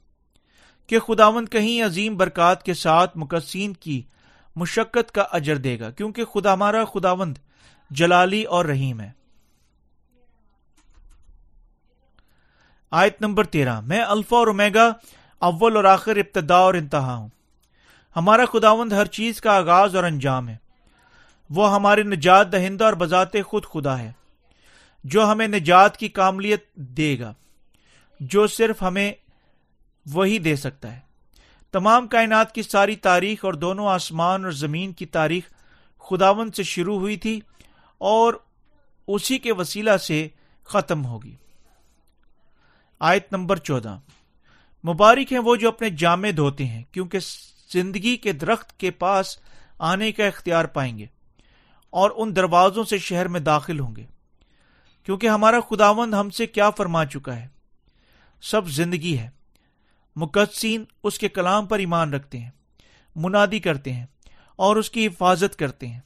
[0.86, 4.02] کہ خداوند کہیں عظیم برکات کے ساتھ مقصین کی
[4.56, 7.38] مشقت کا اجر دے گا، کیونکہ خدا ہمارا خداوند
[7.90, 9.10] جلالی اور رحیم ہے۔
[12.90, 14.92] آیت نمبر تیرہ، میں الفا اور امیگا
[15.38, 17.28] اول اور آخر ابتدا اور انتہا ہوں۔
[18.16, 20.61] ہمارا خداوند ہر چیز کا آغاز اور انجام ہے۔
[21.50, 24.12] وہ ہمارے نجات دہندہ اور بذات خود خدا ہے،
[25.04, 27.34] جو ہمیں نجات کی کاملیت دے گا،
[28.20, 29.12] جو صرف ہمیں
[30.06, 31.00] وہی دے سکتا ہے۔
[31.72, 35.44] تمام کائنات کی ساری تاریخ اور دونوں آسمان اور زمین کی تاریخ
[35.98, 37.40] خداون سے شروع ہوئی تھی
[37.98, 38.34] اور
[39.08, 40.28] اسی کے وسیلہ سے
[40.64, 41.36] ختم ہوگی۔
[43.00, 43.98] آیت نمبر چودہ۔
[44.88, 47.18] مبارک ہیں وہ جو اپنے جامع دھوتے ہیں، کیونکہ
[47.72, 49.38] زندگی کے درخت کے پاس
[49.78, 51.06] آنے کا اختیار پائیں گے۔
[51.92, 54.06] اور ان دروازوں سے شہر میں داخل ہوں گے۔
[55.04, 57.48] کیونکہ ہمارا خداوند ہم سے کیا فرما چکا ہے؟
[58.42, 59.30] سب زندگی ہے۔
[60.16, 62.50] مقدسین اس کے کلام پر ایمان رکھتے ہیں،
[63.16, 64.06] منادی کرتے ہیں
[64.56, 66.00] اور اس کی حفاظت کرتے ہیں۔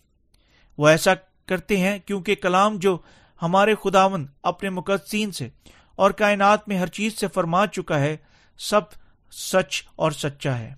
[0.79, 1.14] وہ ایسا
[1.46, 2.99] کرتے ہیں کیونکہ کلام جو
[3.42, 5.49] ہمارے خداوند اپنے مقدسین سے
[5.96, 8.16] اور کائنات میں ہر چیز سے فرما چکا ہے،
[8.59, 8.81] سب
[9.33, 10.75] سچ اور سچا ہے۔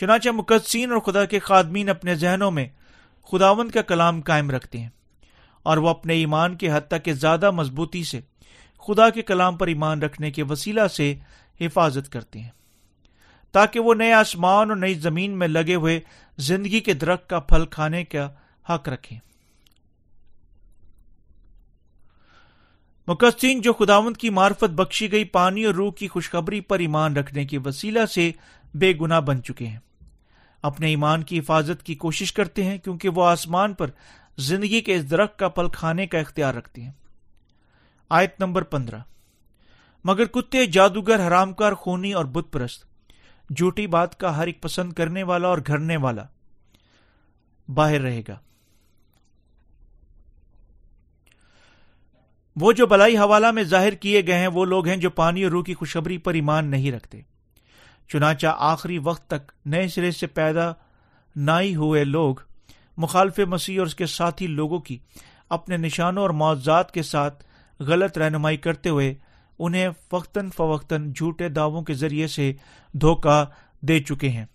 [0.00, 2.68] چنانچہ مقدسین اور خدا کے خادمین اپنے ذہنوں میں
[3.32, 4.88] خداوند کا کلام قائم رکھتے ہیں
[5.62, 8.20] اور وہ اپنے ایمان کے حد تک زیادہ مضبوطی سے
[8.86, 11.14] خدا کے کلام پر ایمان رکھنے کے وسیلہ سے
[11.60, 12.50] حفاظت کرتے ہیں
[13.52, 16.00] تاکہ وہ نئے آسمان اور نئی زمین میں لگے ہوئے
[16.38, 18.28] زندگی کے درخت کا پھل کھانے کا
[18.70, 19.18] حق رکھیں۔
[23.08, 27.44] مقصین جو خداوند کی معرفت بخشی گئی پانی اور روح کی خوشخبری پر ایمان رکھنے
[27.44, 28.32] کے وسیلہ سے
[28.74, 29.78] بے گنا بن چکے ہیں۔
[30.64, 33.90] اپنے ایمان کی حفاظت کی کوشش کرتے ہیں کیونکہ وہ آسمان پر
[34.38, 36.92] زندگی کے اس درخت کا پھل کھانے کا اختیار رکھتے ہیں۔
[38.10, 38.98] آیت نمبر پندرہ۔
[40.04, 42.84] مگر کتے، جادوگر حرام کار خونی اور بت پرست،
[43.56, 46.24] جھوٹی بات کا ہر ایک پسند کرنے والا اور گھرنے والا
[47.68, 48.38] باہر رہے گا۔
[52.56, 55.52] وہ جو بلائی حوالہ میں ظاہر کیے گئے ہیں، وہ لوگ ہیں جو پانی اور
[55.52, 57.33] روح کی خوشبری پر ایمان نہیں رکھتے۔
[58.14, 60.72] چنانچہ آخری وقت تک نئے سرے سے پیدا
[61.36, 62.34] نائی ہوئے لوگ
[62.96, 64.98] مخالف مسیح اور اس کے ساتھی لوگوں کی
[65.50, 67.44] اپنے نشانوں اور معاوضات کے ساتھ
[67.80, 69.14] غلط رہنمائی کرتے ہوئے
[69.58, 72.52] انہیں فختاً فوقتاً جھوٹے دعووں کے ذریعے سے
[72.92, 73.44] دھوکہ
[73.80, 74.46] دے چکے ہیں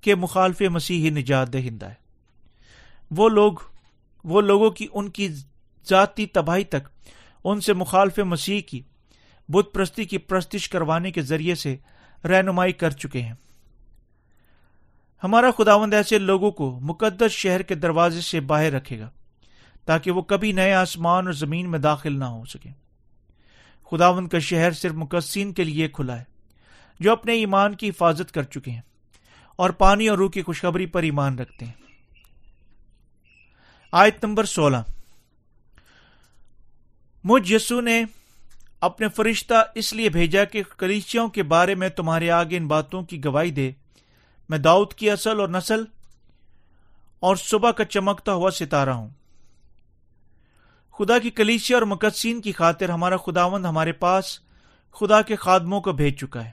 [0.00, 1.94] کہ مخالف مسیح ہی نجات دہندہ ہے۔
[3.10, 3.52] وہ لوگ،
[4.24, 5.28] وہ لوگوں کی، ان کی
[5.88, 6.88] ذاتی تباہی تک
[7.44, 8.80] ان سے مخالف مسیح کی
[9.48, 11.76] بت پرستی کی پرستش کروانے کے ذریعے سے
[12.24, 13.34] رہنمائی کر چکے ہیں۔
[15.24, 19.10] ہمارا خداوند ایسے لوگوں کو مقدس شہر کے دروازے سے باہر رکھے گا
[19.84, 22.70] تاکہ وہ کبھی نئے آسمان اور زمین میں داخل نہ ہو سکے
[23.90, 26.24] خداوند کا شہر صرف مقصین کے لیے کھلا ہے،
[27.00, 28.80] جو اپنے ایمان کی حفاظت کر چکے ہیں
[29.56, 31.72] اور پانی اور روح کی خوشخبری پر ایمان رکھتے ہیں۔
[33.92, 34.76] آیت نمبر سولہ۔
[37.24, 38.04] مجھ یسو نے
[38.82, 43.24] اپنے فرشتہ اس لیے بھیجا کہ کلیچیوں کے بارے میں تمہارے آگے ان باتوں کی
[43.24, 43.70] گواہی دے۔
[44.48, 45.84] میں داؤد کی اصل اور نسل
[47.20, 49.08] اور صبح کا چمکتا ہوا ستارہ ہوں۔
[50.98, 54.40] خدا کی کلیچیا اور مقدسین کی خاطر ہمارا خداوند ہمارے پاس
[54.92, 56.50] خدا کے خادموں کو بھیج چکا ہے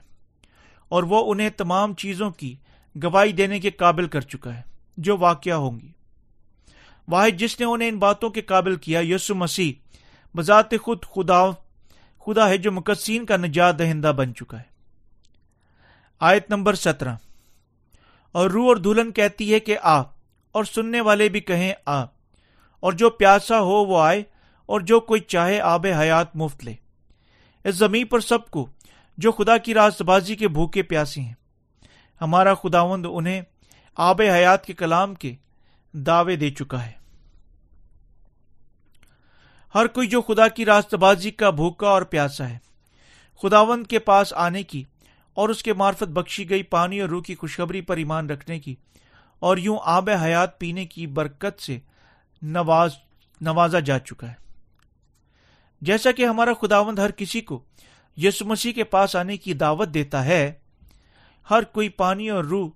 [0.88, 2.54] اور وہ انہیں تمام چیزوں کی
[3.02, 4.62] گواہی دینے کے قابل کر چکا ہے،
[4.96, 5.88] جو واقعہ ہوں گی۔
[7.08, 9.72] واحد جس نے انہیں ان باتوں کے قابل کیا، یسو مسیح،
[10.36, 11.44] بذات خود خدا
[12.26, 14.70] خدا ہے جو مقصین کا نجات دہندہ بن چکا ہے۔
[16.20, 17.14] آیت نمبر سترہ۔
[18.32, 20.00] اور روح اور دلہن کہتی ہے کہ آ،
[20.52, 22.02] اور سننے والے بھی کہیں آ،
[22.80, 24.22] اور جو پیاسا ہو وہ آئے،
[24.66, 26.74] اور جو کوئی چاہے آب حیات مفت لے۔
[27.64, 28.66] اس زمین پر سب کو،
[29.18, 31.34] جو خدا کی راز بازی کے بھوکے پیاسی ہیں۔
[32.20, 33.42] ہمارا خداوند انہیں
[33.96, 35.34] آب حیات کے کلام کے
[35.92, 36.99] دعوے دے چکا ہے۔
[39.74, 42.58] ہر کوئی جو خدا کی راست بازی کا بھوکا اور پیاسا ہے۔
[43.42, 44.84] خداوند کے پاس آنے کی
[45.34, 48.74] اور اس کے معرفت بخشی گئی پانی اور روح کی خوشخبری پر ایمان رکھنے کی
[49.38, 51.78] اور یوں آب حیات پینے کی برکت سے
[52.42, 52.90] نواز
[53.40, 54.34] نوازا جا چکا ہے۔
[55.82, 57.62] جیسا کہ ہمارا خداوند ہر کسی کو
[58.16, 60.52] یسو مسیح کے پاس آنے کی دعوت دیتا ہے،
[61.50, 62.68] ہر کوئی پانی اور روح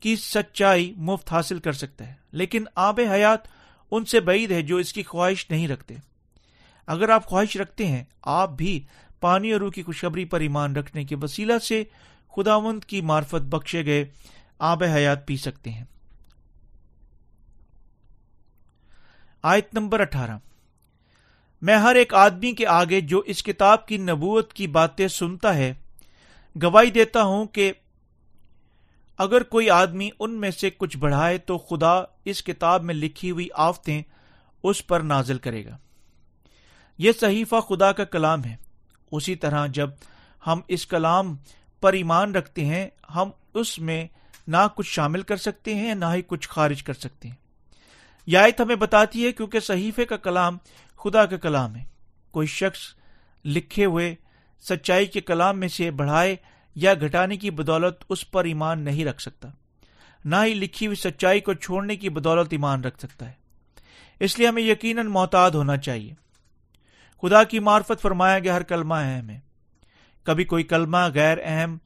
[0.00, 3.48] کی سچائی مفت حاصل کر سکتا ہے، لیکن آب حیات
[3.90, 5.94] ان سے بعید ہے جو اس کی خواہش نہیں رکھتے۔
[6.90, 8.84] اگر آپ خواہش رکھتے ہیں، آپ بھی
[9.20, 11.84] پانی اور روح کی خوشخبری پر ایمان رکھنے کے وسیلہ سے
[12.36, 14.04] خداوند کی مارفت بخشے گئے
[14.58, 15.84] آب حیات پی سکتے ہیں۔
[19.42, 20.38] آیت نمبر اٹھارہ۔
[21.62, 25.74] میں ہر ایک آدمی کے آگے جو اس کتاب کی نبوت کی باتیں سنتا ہے،
[26.62, 27.72] گواہی دیتا ہوں کہ
[29.18, 33.48] اگر کوئی آدمی ان میں سے کچھ بڑھائے تو خدا اس کتاب میں لکھی ہوئی
[33.54, 34.02] آفتیں
[34.62, 35.76] اس پر نازل کرے گا۔
[37.00, 38.56] یہ صحیفہ خدا کا کلام ہے۔
[39.12, 39.90] اسی طرح جب
[40.46, 41.36] ہم اس کلام
[41.80, 44.06] پر ایمان رکھتے ہیں، ہم اس میں
[44.48, 47.34] نہ کچھ شامل کر سکتے ہیں، نہ ہی کچھ خارج کر سکتے ہیں۔
[48.26, 50.58] یہ آیت ہمیں بتاتی ہے کیونکہ صحیفے کا کلام
[50.96, 51.84] خدا کا کلام ہے۔
[52.30, 52.78] کوئی شخص
[53.44, 54.14] لکھے ہوئے
[54.60, 56.36] سچائی کے کلام میں سے بڑھائے
[56.74, 59.48] یا گھٹانے کی بدولت اس پر ایمان نہیں رکھ سکتا۔
[60.24, 63.32] نہ ہی لکھی ہوئی سچائی کو چھوڑنے کی بدولت ایمان رکھ سکتا ہے۔
[64.20, 66.14] اس لیے ہمیں یقیناً محتاط ہونا چاہیے۔
[67.22, 69.40] خدا کی معرفت فرمایا گیا ہر کلمہ اہم ہے۔
[70.22, 71.78] کبھی کوئی کلمہ غیر اہم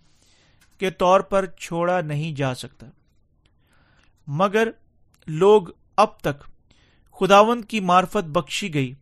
[0.79, 2.87] کے طور پر چھوڑا نہیں جا سکتا۔
[4.27, 4.69] مگر
[5.27, 5.63] لوگ
[5.97, 6.43] اب تک
[7.13, 8.95] خداوند کی معرفت بخشی گئی،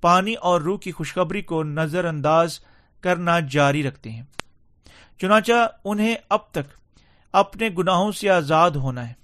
[0.00, 2.60] پانی اور روح کی خوشخبری کو نظر انداز
[3.00, 4.22] کرنا جاری رکھتے ہیں۔
[5.20, 6.96] چنانچہ انہیں اب تک
[7.32, 9.14] اپنے گناہوں سے آزاد ہونا ہے۔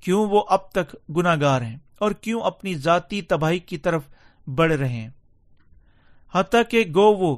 [0.00, 4.02] کیوں وہ اب تک گناگار ہیں؟ اور کیوں اپنی ذاتی تباہی کی طرف
[4.46, 5.08] بڑھ رہے ہیں۔
[6.34, 7.36] حتیٰ کہ گو وہ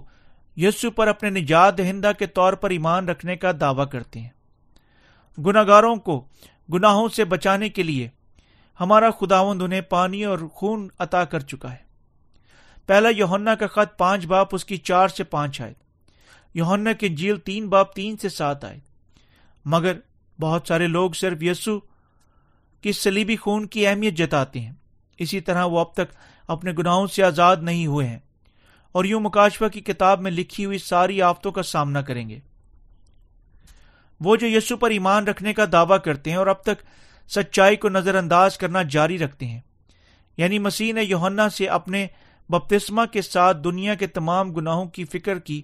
[0.56, 4.28] یسو پر اپنے نجات دہندہ کے طور پر ایمان رکھنے کا دعوی کرتے ہیں۔
[5.40, 6.24] گناگاروں کو
[6.72, 8.08] گناہوں سے بچانے کے لیے
[8.80, 11.88] ہمارا خداوند انہیں پانی اور خون عطا کر چکا ہے۔
[12.86, 15.74] پہلا یوہنا کا خط پانچ باپ اس کی چار سے پانچ آئے۔
[16.54, 18.78] یوہنا کی جیل تین باپ تین سے سات آئے۔
[19.64, 19.92] مگر
[20.40, 21.78] بہت سارے لوگ صرف یسو
[22.80, 24.72] کی سلیبی خون کی اہمیت جتاتے ہیں۔
[25.18, 26.14] اسی طرح وہ اب تک
[26.48, 28.18] اپنے گناہوں سے آزاد نہیں ہوئے ہیں
[28.92, 32.38] اور یوں مکاشفہ کی کتاب میں لکھی ہوئی ساری آفتوں کا سامنا کریں گے۔
[34.20, 36.84] وہ جو یسو پر ایمان رکھنے کا دعویٰ کرتے ہیں اور اب تک
[37.28, 39.60] سچائی کو نظر انداز کرنا جاری رکھتے ہیں۔
[40.36, 42.06] یعنی مسیح نے یوہنا سے اپنے
[42.48, 45.62] بپتسما کے ساتھ دنیا کے تمام گناہوں کی فکر کی،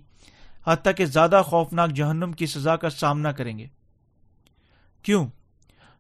[0.67, 3.67] حتیٰ کہ زیادہ خوفناک جہنم کی سزا کا سامنا کریں گے۔
[5.03, 5.27] کیوں؟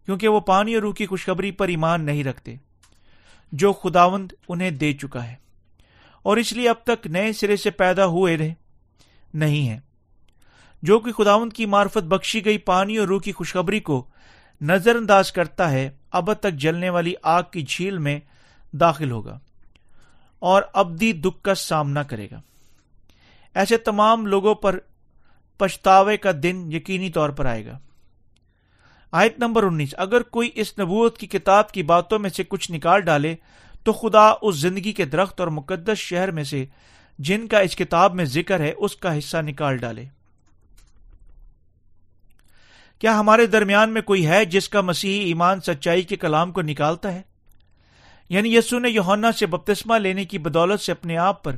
[0.07, 2.55] کیونکہ وہ پانی اور روح کی خوشخبری پر ایمان نہیں رکھتے۔
[3.55, 5.35] جو خداوند انہیں دے چکا ہے۔
[6.23, 8.55] اور اس لیے اب تک نئے سرے سے پیدا ہوئے رہے،
[9.35, 9.81] نہیں ہیں۔
[10.83, 14.07] جو کہ خداوند کی معرفت بخشی گئی پانی اور روح کی خوشخبری کو
[14.61, 18.21] نظر انداز کرتا ہے، اب تک جلنے والی آگ کی جھیل میں
[18.73, 19.38] داخل ہوگا
[20.38, 22.40] اور ابدی دکھ کا سامنا کرے گا۔
[23.55, 24.79] ایسے تمام لوگوں پر
[25.59, 27.79] پچھتاوے کا دن یقینی طور پر آئے گا۔
[29.14, 33.00] آیت نمبر انیس، اگر کوئی اس نبوت کی کتاب کی باتوں میں سے کچھ نکال
[33.00, 33.35] ڈالے،
[33.85, 36.64] تو خدا اس زندگی کے درخت اور مقدس شہر میں سے
[37.18, 40.05] جن کا اس کتاب میں ذکر ہے، اس کا حصہ نکال ڈالے۔
[43.00, 47.12] کیا ہمارے درمیان میں کوئی ہے جس کا مسیحی ایمان سچائی کے کلام کو نکالتا
[47.12, 47.22] ہے؟
[48.31, 51.57] یعنی یسو نے یوہنا سے بپتسمہ لینے کی بدولت سے اپنے آپ پر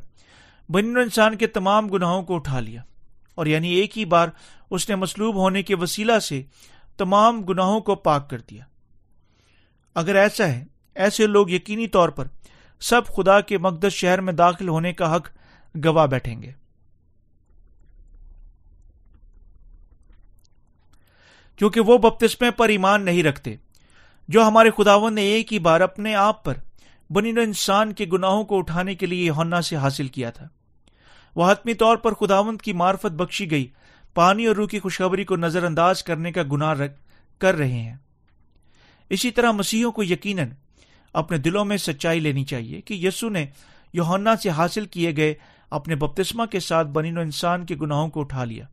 [0.69, 2.83] بن انسان کے تمام گناہوں کو اٹھا لیا،
[3.35, 4.29] اور یعنی ایک ہی بار
[4.71, 6.43] اس نے مصلوب ہونے کے وسیلہ سے
[6.97, 8.65] تمام گناہوں کو پاک کر دیا۔
[9.95, 12.27] اگر ایسا ہے، ایسے لوگ یقینی طور پر
[12.81, 15.29] سب خدا کے مقدس شہر میں داخل ہونے کا حق
[15.85, 16.53] گواہ بیٹھیں گے۔
[21.57, 23.57] کیونکہ وہ بپتسمے پر ایمان نہیں رکھتے،
[24.29, 26.55] جو ہمارے خداون نے ایک ہی بار اپنے آپ پر
[27.11, 30.49] بنی انسان کے گناہوں کو اٹھانے کے لیے ہونا سے حاصل کیا تھا۔
[31.37, 33.67] وہ حتمی طور پر خداوند کی معرفت بخشی گئی
[34.17, 36.75] پانی اور روح کی خوشخبری کو نظر انداز کرنے کا گناہ
[37.39, 37.97] کر رہے ہیں۔
[39.11, 40.49] اسی طرح مسیحوں کو یقیناً
[41.13, 43.47] اپنے دلوں میں سچائی لینی چاہیے کہ یسو نے
[43.93, 45.35] یوہنا سے حاصل کیے گئے
[45.71, 48.65] اپنے بپتسما کے ساتھ بنی انسان کے گناہوں کو اٹھا لیا۔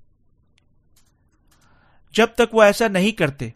[2.14, 3.50] جب تک وہ ایسا نہیں کرتے،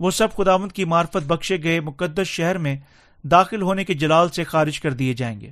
[0.00, 2.76] وہ سب خداوند کی معرفت بخشے گئے مقدس شہر میں
[3.22, 5.50] داخل ہونے کے جلال سے خارج کر دیے جائیں گے۔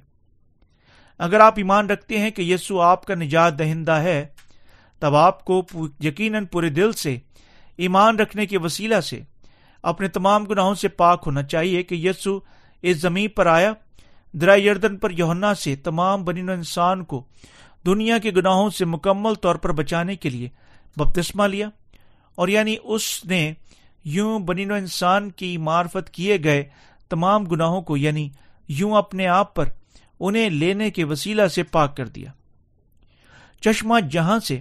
[1.18, 4.26] اگر آپ ایمان رکھتے ہیں کہ یسو آپ کا نجات دہندہ ہے
[5.02, 5.62] تب آپ کو
[6.00, 7.16] یقیناً پورے دل سے،
[7.78, 9.20] ایمان رکھنے کے وسیلہ سے،
[9.84, 12.38] اپنے تمام گناہوں سے پاک ہونا چاہیے کہ یسو
[12.82, 13.72] اس زمین پر آیا
[14.34, 17.22] درا یردن پر یونا سے تمام بنین انسان کو
[17.86, 20.48] دنیا کے گناہوں سے مکمل طور پر بچانے کے لیے
[20.96, 21.68] بپتسمہ لیا،
[22.38, 23.42] اور یعنی اس نے
[24.04, 26.62] یوں بنین و انسان کی معرفت کیے گئے
[27.10, 28.28] تمام گناہوں کو یعنی
[28.68, 29.68] یوں اپنے آپ پر
[30.20, 32.30] انہیں لینے کے وسیلہ سے پاک کر دیا۔
[33.60, 34.60] چشمہ جہاں سے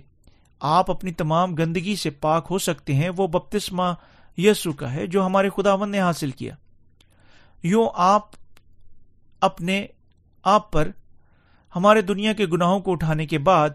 [0.62, 3.94] آپ اپنی تمام گندگی سے پاک ہو سکتے ہیں، وہ بپتسما
[4.38, 6.56] یسو کا ہے، جو ہمارے خداون نے حاصل کیا۔
[7.64, 8.30] یوں آپ
[9.42, 9.86] اپنے
[10.44, 10.88] آپ پر
[11.76, 13.70] ہمارے دنیا کے گناہوں کو اٹھانے کے بعد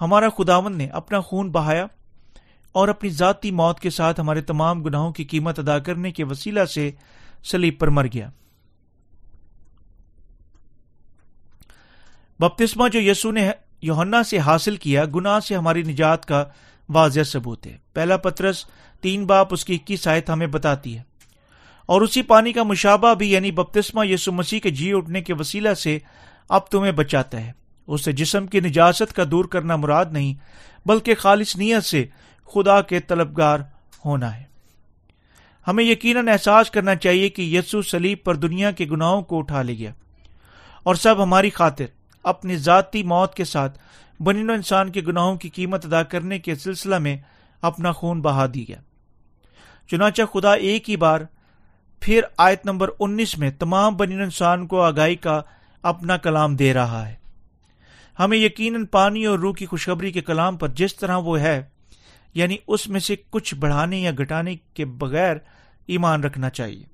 [0.00, 1.86] ہمارا خداون نے اپنا خون بہایا
[2.72, 6.64] اور اپنی ذاتی موت کے ساتھ ہمارے تمام گناہوں کی قیمت ادا کرنے کے وسیلہ
[6.64, 6.90] سے
[7.44, 8.30] سلیب پر مر گیا۔
[12.38, 13.50] بپتسما جو یسو نے
[13.82, 16.44] یوہنا سے حاصل کیا گنا سے ہماری نجات کا
[16.88, 18.64] واضح ثبوت ہے۔ پہلا پترس،
[19.00, 21.02] تین باپ اس کی اکیس آیت ہمیں بتاتی ہے۔
[21.86, 25.74] اور اسی پانی کا مشابہ بھی یعنی بپتسما یسو مسیح کے جی اٹھنے کے وسیلہ
[25.74, 25.98] سے
[26.48, 27.52] اب تمہیں بچاتا ہے۔
[27.86, 30.34] اس سے جسم کی نجاست کا دور کرنا مراد نہیں،
[30.88, 32.06] بلکہ خالص نیت سے
[32.54, 33.58] خدا کے طلبگار
[34.04, 34.42] ہونا ہے۔
[35.68, 39.78] ہمیں یقیناً احساس کرنا چاہیے کہ یسو سلیب پر دنیا کے گناہوں کو اٹھا لے
[39.78, 39.90] گیا۔
[40.82, 41.84] اور سب ہماری خاطر۔
[42.22, 43.78] اپنی ذاتی موت کے ساتھ
[44.20, 47.16] بنین و انسان کے گناہوں کی قیمت ادا کرنے کے سلسلہ میں
[47.62, 48.80] اپنا خون بہا دی گیا۔
[49.90, 51.20] چنانچہ خدا ایک ہی بار
[52.00, 55.42] پھر آیت نمبر انیس میں تمام بنین انسان کو آگاہی کا
[55.82, 57.14] اپنا کلام دے رہا ہے۔
[58.18, 61.62] ہمیں یقیناً پانی اور روح کی خوشخبری کے کلام پر جس طرح وہ ہے
[62.34, 65.36] یعنی اس میں سے کچھ بڑھانے یا گھٹانے کے بغیر
[65.86, 66.84] ایمان رکھنا چاہیے۔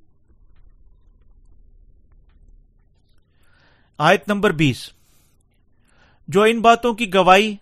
[3.98, 4.95] آیت نمبر بیس۔
[6.28, 7.56] جو ان باتوں کی گواہی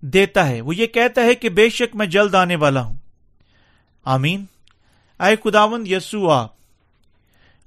[0.00, 2.96] دیتا ہے، وہ یہ کہتا ہے کہ بے شک میں جلد آنے والا ہوں۔
[4.04, 4.44] آمین۔
[5.18, 6.46] آئے خداون یسو آ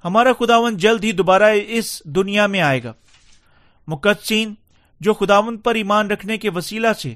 [0.04, 2.94] ہمارا خداون جلد ہی دوبارہ اس دنیا میں آئے گا۔
[3.88, 4.54] مقدسین،
[5.02, 7.16] جو خداون پر ایمان رکھنے کے وسیلہ سے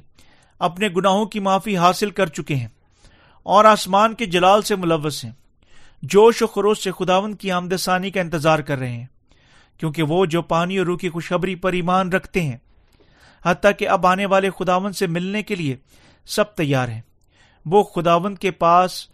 [0.59, 2.67] اپنے گناہوں کی معافی حاصل کر چکے ہیں
[3.43, 5.31] اور آسمان کے جلال سے ملوث ہیں،
[6.01, 9.05] جوش و خروش سے خداون کی آمد ثانی کا انتظار کر رہے ہیں،
[9.77, 12.57] کیونکہ وہ جو پانی اور روح کی خوشخبری پر ایمان رکھتے ہیں
[13.45, 15.75] حتیٰ کہ اب آنے والے خداون سے ملنے کے لیے
[16.25, 17.01] سب تیار ہیں۔
[17.65, 19.07] وہ خداون کے پاس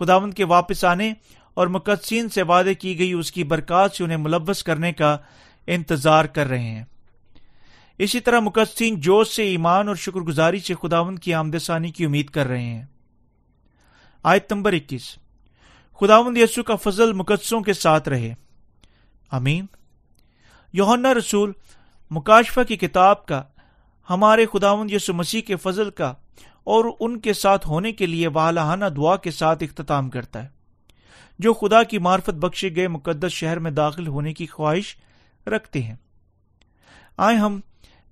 [0.00, 1.12] خداون کے واپس آنے
[1.54, 5.16] اور مقدسین سے وعدے کی گئی اس کی برکات سے انہیں ملوث کرنے کا
[5.66, 6.84] انتظار کر رہے ہیں۔
[7.98, 12.04] اسی طرح مقدسین جوش سے ایمان اور شکر گزاری سے خداون کی آمد ثانی کی
[12.04, 12.84] امید کر رہے ہیں۔
[14.22, 15.18] آیت نمبر اکیس۔
[16.00, 18.34] خداوند یسو کا فضل مقدسوں کے ساتھ رہے۔
[19.30, 19.66] امین
[20.72, 21.52] یوہنا رسول
[22.10, 23.42] مکاشفہ کی کتاب کا
[24.10, 26.14] ہمارے خداوند یسو مسیح کے فضل کا
[26.64, 30.48] اور ان کے ساتھ ہونے کے لیے والہانہ دعا کے ساتھ اختتام کرتا ہے۔
[31.38, 34.96] جو خدا کی معرفت بخشے گئے مقدس شہر میں داخل ہونے کی خواہش
[35.46, 35.94] رکھتے ہیں۔
[37.16, 37.60] آئے ہم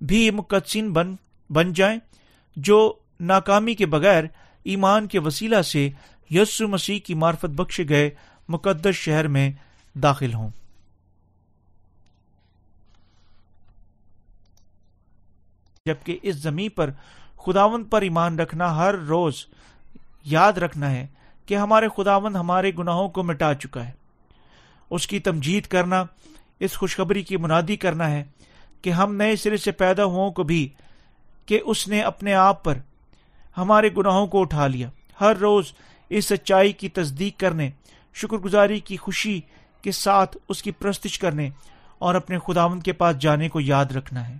[0.01, 1.17] بھی مقدسین بن
[1.51, 1.99] بن جائیں،
[2.57, 4.25] جو ناکامی کے بغیر
[4.65, 5.91] ایمان کے وسیلہ سے
[6.31, 8.11] یسو مسیح کی معرفت بخشے گئے
[8.49, 9.51] مقدس شہر میں
[9.95, 10.51] داخل ہوں۔
[15.87, 16.91] جبکہ اس زمین پر
[17.47, 19.35] خداون پر ایمان رکھنا ہر روز
[20.25, 21.07] یاد رکھنا ہے
[21.47, 23.91] کہ ہمارے خداون ہمارے گناہوں کو مٹا چکا ہے۔
[24.91, 26.05] اس کی تمجید کرنا،
[26.61, 28.25] اس خوشخبری کی منادی کرنا ہے
[28.83, 30.69] کہ ہم نئے سرے سے پیدا ہوں کو بھی
[31.47, 32.79] کہ اس نے اپنے آپ پر
[33.57, 34.89] ہمارے گناہوں کو اٹھا لیا۔
[35.21, 35.73] ہر روز
[36.09, 37.71] اس سچائی کی تصدیق کرنے،
[38.15, 39.41] شکر گزاری کی خوشی
[39.83, 41.51] کے ساتھ اس کی پرستش کرنے
[41.99, 44.37] اور اپنے خداون کے پاس جانے کو یاد رکھنا ہے۔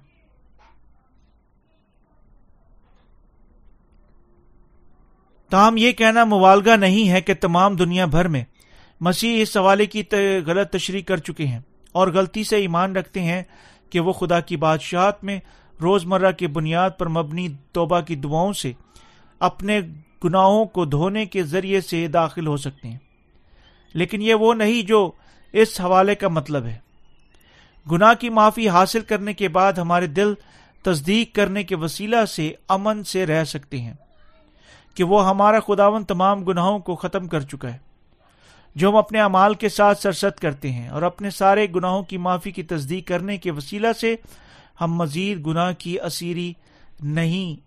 [5.53, 8.45] تاہم یہ کہنا موالگا نہیں ہے کہ تمام دنیا بھر میں
[9.01, 10.03] مسیح اس سوالے کی
[10.47, 11.61] غلط تشریح کر چکے ہیں
[11.93, 13.43] اور غلطی سے ایمان رکھتے ہیں
[13.91, 15.41] کہ وہ خدا کی بادشاہت میں
[15.83, 18.73] روز مرہ کی بنیاد پر مبنی توبہ کی دعاؤں سے
[19.39, 19.81] اپنے
[20.25, 22.99] گناہوں کو دھونے کے ذریعے سے داخل ہو سکتے ہیں۔
[23.95, 25.11] لیکن یہ وہ نہیں جو
[25.53, 26.79] اس حوالے کا مطلب ہے۔
[27.91, 30.35] گناہ کی معافی حاصل کرنے کے بعد ہمارے دل
[30.83, 33.95] تصدیق کرنے کے وسیلہ سے امن سے رہ سکتے ہیں۔
[34.95, 37.79] کہ وہ ہمارا خداون تمام گناہوں کو ختم کر چکا ہے،
[38.77, 42.51] جو ہم اپنے امال کے ساتھ سرست کرتے ہیں اور اپنے سارے گناہوں کی معافی
[42.51, 44.15] کی تصدیق کرنے کے وسیلہ سے
[44.81, 46.53] ہم مزید گناہ کی اسیری
[47.03, 47.61] نہیں،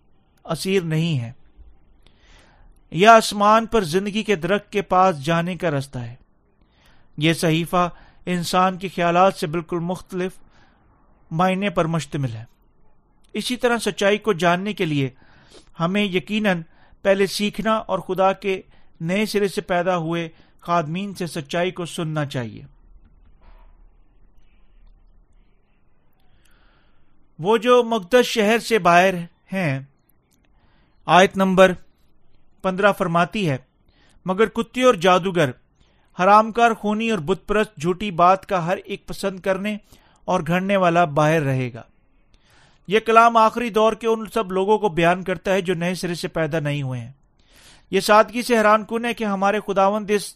[0.44, 1.32] اسیر نہیں ہے
[2.92, 6.14] یا آسمان پر زندگی کے درخت کے پاس جانے کا رستہ ہے۔
[7.18, 7.88] یہ صحیفہ
[8.26, 10.32] انسان کے خیالات سے بالکل مختلف
[11.30, 12.44] معنی پر مشتمل ہے۔
[13.34, 15.10] اسی طرح سچائی کو جاننے کے لیے
[15.80, 16.62] ہمیں یقیناً
[17.06, 18.62] پہلے سیکھنا اور خدا کے
[19.00, 20.28] نئے سرے سے پیدا ہوئے
[20.60, 22.62] خادمین سے سچائی کو سننا چاہیے۔
[27.38, 29.14] وہ جو مقدس شہر سے باہر
[29.52, 29.80] ہیں،
[31.06, 31.72] آیت نمبر
[32.62, 33.56] پندرہ فرماتی ہے،
[34.24, 35.50] مگر کتے اور جادوگر،
[36.20, 39.76] حرام کار خونی اور بت پرست جھوٹی بات کا ہر ایک پسند کرنے
[40.24, 41.82] اور گھڑنے والا باہر رہے گا۔
[42.86, 46.14] یہ کلام آخری دور کے ان سب لوگوں کو بیان کرتا ہے جو نئے سرے
[46.14, 47.12] سے پیدا نہیں ہوئے ہیں۔
[47.90, 50.34] یہ سادگی سے حیران کن ہے کہ ہمارے خداوند اس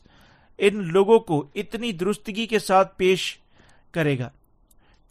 [0.59, 3.39] ان لوگوں کو اتنی درستگی کے ساتھ پیش
[3.93, 4.29] کرے گا۔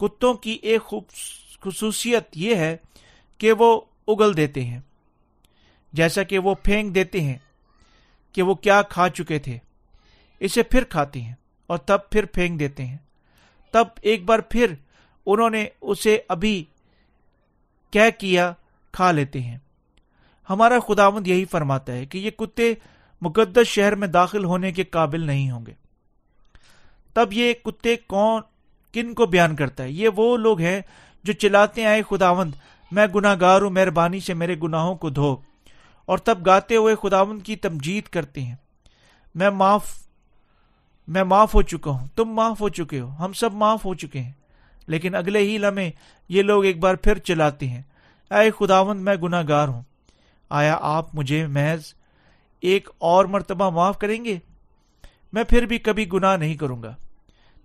[0.00, 0.94] کتوں کی ایک
[1.62, 2.76] خصوصیت یہ ہے
[3.38, 4.80] کہ وہ اگل دیتے ہیں،
[5.92, 7.38] جیسا کہ وہ پھینک دیتے ہیں
[8.32, 9.58] کہ وہ کیا کھا چکے تھے۔
[10.40, 11.34] اسے پھر کھاتے ہیں
[11.66, 12.98] اور تب پھر پھینک دیتے ہیں۔
[13.72, 14.74] تب ایک بار پھر
[15.26, 16.64] انہوں نے اسے ابھی
[17.90, 18.52] کیا کیا
[18.92, 19.58] کھا لیتے ہیں۔
[20.50, 22.74] ہمارا خداوند یہی فرماتا ہے کہ یہ کتے
[23.20, 25.72] مقدس شہر میں داخل ہونے کے قابل نہیں ہوں گے۔
[27.14, 28.42] تب یہ کتے کون،
[28.92, 30.80] کن کو بیان کرتا ہے؟ یہ وہ لوگ ہیں
[31.24, 32.52] جو چلاتے آئے خداوند،
[32.92, 35.36] میں گناہ گار ہوں، مہربانی سے میرے گناہوں کو دھو۔
[36.06, 38.56] اور تب گاتے ہوئے خداوند کی تمجید کرتے ہیں۔
[39.34, 40.02] میں معاف
[41.08, 44.20] میں معاف ہو چکا ہوں، تم معاف ہو چکے ہو، ہم سب معاف ہو چکے
[44.20, 44.32] ہیں۔
[44.90, 45.90] لیکن اگلے ہی لمحے
[46.28, 47.82] یہ لوگ ایک بار پھر چلاتے ہیں۔
[48.30, 49.82] اے خداوند، میں گناہ گار ہوں۔
[50.48, 51.94] آیا آپ مجھے محض
[52.60, 54.38] ایک اور مرتبہ معاف کریں گے؟
[55.32, 56.94] میں پھر بھی کبھی گناہ نہیں کروں گا۔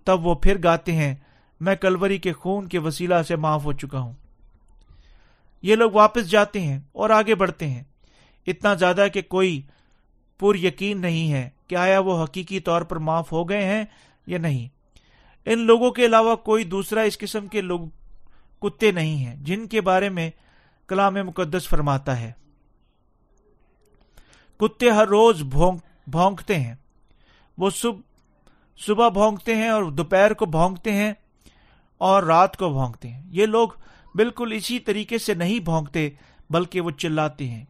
[0.04, 1.14] تب وہ پھر گاتے ہیں،
[1.60, 4.12] میں کلوری کے خون کے وسیلہ سے معاف ہو چکا ہوں۔
[5.62, 7.82] یہ لوگ واپس جاتے ہیں اور آگے بڑھتے ہیں۔
[8.46, 9.62] اتنا زیادہ کہ کوئی
[10.38, 13.84] پر یقین نہیں ہے کہ آیا وہ حقیقی طور پر معاف ہو گئے ہیں
[14.26, 14.75] یا نہیں۔
[15.46, 17.80] ان لوگوں کے علاوہ کوئی دوسرا اس قسم کے لوگ
[18.62, 20.30] کتے نہیں ہیں، جن کے بارے میں
[20.86, 22.32] کلام مقدس فرماتا ہے۔
[24.56, 25.42] کتے ہر روز
[26.06, 26.74] بھونکتے ہیں۔
[27.58, 28.00] وہ صبح
[28.78, 31.12] صبح بھونکتے ہیں اور دوپہر کو بھونکتے ہیں
[31.98, 33.68] اور رات کو بھونکتے ہیں۔ یہ لوگ
[34.14, 36.10] بالکل اسی طریقے سے نہیں بھونکتے،
[36.50, 37.64] بلکہ وہ چلاتے ہیں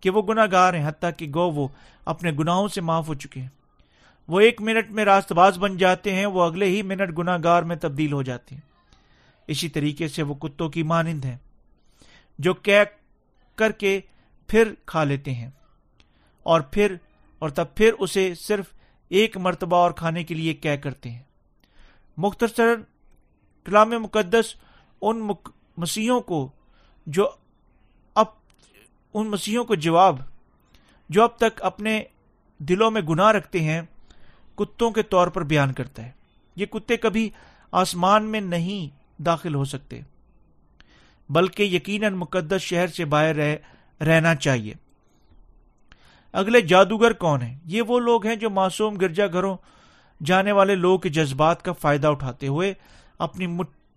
[0.00, 1.68] کہ وہ گناہ گار ہیں، حتیٰ کہ گو وہ
[2.04, 3.48] اپنے گناہوں سے معاف ہو چکے ہیں۔
[4.28, 7.62] وہ ایک منٹ میں راست باز بن جاتے ہیں، وہ اگلے ہی منٹ گناہ گار
[7.62, 8.62] میں تبدیل ہو جاتے ہیں۔
[9.46, 11.36] اسی طریقے سے وہ کتوں کی مانند ہیں،
[12.38, 14.00] جو کر کے
[14.48, 15.50] پھر کھا لیتے ہیں۔
[16.42, 16.94] اور پھر،
[17.38, 18.66] اور تب پھر اسے صرف
[19.08, 21.22] ایک مرتبہ اور کھانے کے لیے کیا کرتے ہیں۔
[22.16, 22.74] مختصر
[23.64, 24.54] کلام مقدس
[25.02, 25.28] ان
[25.76, 26.50] مسیحوں کو
[27.06, 27.30] جو
[28.14, 28.26] اب،
[29.14, 30.16] ان مسیحوں کو جواب،
[31.08, 32.02] جو اب تک اپنے
[32.58, 33.82] دلوں میں گناہ رکھتے ہیں
[34.54, 36.10] کتوں کے طور پر بیان کرتا ہے۔
[36.56, 37.30] یہ کتے کبھی
[37.72, 40.00] آسمان میں نہیں داخل ہو سکتے
[41.28, 43.56] بلکہ یقیناً مقدس شہر سے باہر رہ,
[44.04, 44.74] رہنا چاہیے۔
[46.32, 49.56] اگلے جادوگر کون ہیں؟ یہ وہ لوگ ہیں جو معصوم گرجا گھروں
[50.24, 52.74] جانے والے لوگ کے جذبات کا فائدہ اٹھاتے ہوئے
[53.18, 53.46] اپنی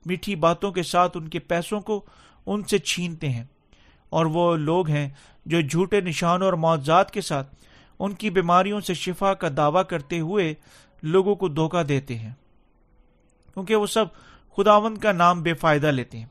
[0.06, 2.06] میٹھی باتوں کے ساتھ ان کے پیسوں کو
[2.46, 3.44] ان سے چھینتے ہیں۔
[4.10, 5.10] اور وہ لوگ ہیں
[5.46, 7.56] جو جھوٹے نشانوں اور معاوضات کے ساتھ
[8.00, 10.54] ان کی بیماریوں سے شفا کا دعوی کرتے ہوئے
[11.04, 12.34] لوگوں کو دھوکہ دیتے ہیں،
[13.54, 14.06] کیونکہ وہ سب
[14.58, 16.26] خداوند کا نام بے فائدہ لیتے ہیں۔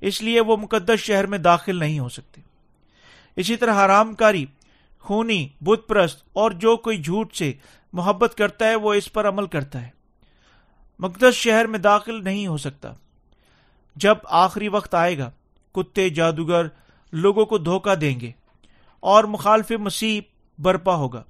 [0.00, 2.40] اس لیے وہ مقدس شہر میں داخل نہیں ہو سکتے۔
[3.36, 4.46] اسی طرح حرام کاری
[5.00, 7.52] خونی، بت پرست اور جو کوئی جھوٹ سے
[7.92, 9.90] محبت کرتا ہے، وہ اس پر عمل کرتا ہے۔
[10.98, 12.92] مقدس شہر میں داخل نہیں ہو سکتا۔
[13.96, 15.30] جب آخری وقت آئے گا،
[15.72, 16.66] کتے، جادوگر
[17.12, 18.30] لوگوں کو دھوکہ دیں گے
[19.00, 20.20] اور مخالف مسیح
[20.58, 21.22] برپا ہوگا۔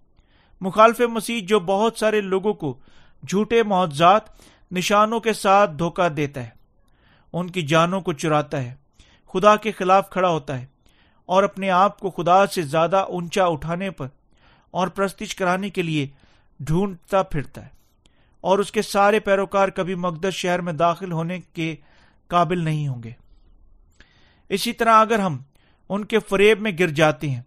[0.61, 2.79] مخالف مسیح جو بہت سارے لوگوں کو
[3.29, 4.22] جھوٹے معاوضات
[4.72, 6.49] نشانوں کے ساتھ دھوکہ دیتا ہے،
[7.33, 8.74] ان کی جانوں کو چراتا ہے،
[9.33, 10.66] خدا کے خلاف کھڑا ہوتا ہے
[11.26, 14.09] اور اپنے آپ کو خدا سے زیادہ اونچا اٹھانے پر
[14.70, 16.09] اور پرستش کرانے کے لیے
[16.61, 17.79] ڈھونڈتا پھرتا ہے۔
[18.41, 21.76] اور اس کے سارے پیروکار کبھی مقدس شہر میں داخل ہونے کے
[22.29, 23.11] قابل نہیں ہوں گے۔
[24.49, 25.39] اسی طرح اگر ہم
[25.89, 27.43] ان کے فریب میں گر جاتے ہیں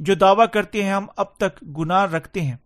[0.00, 2.56] جو دعویٰ کرتے ہیں ہم اب تک گناہ رکھتے ہیں،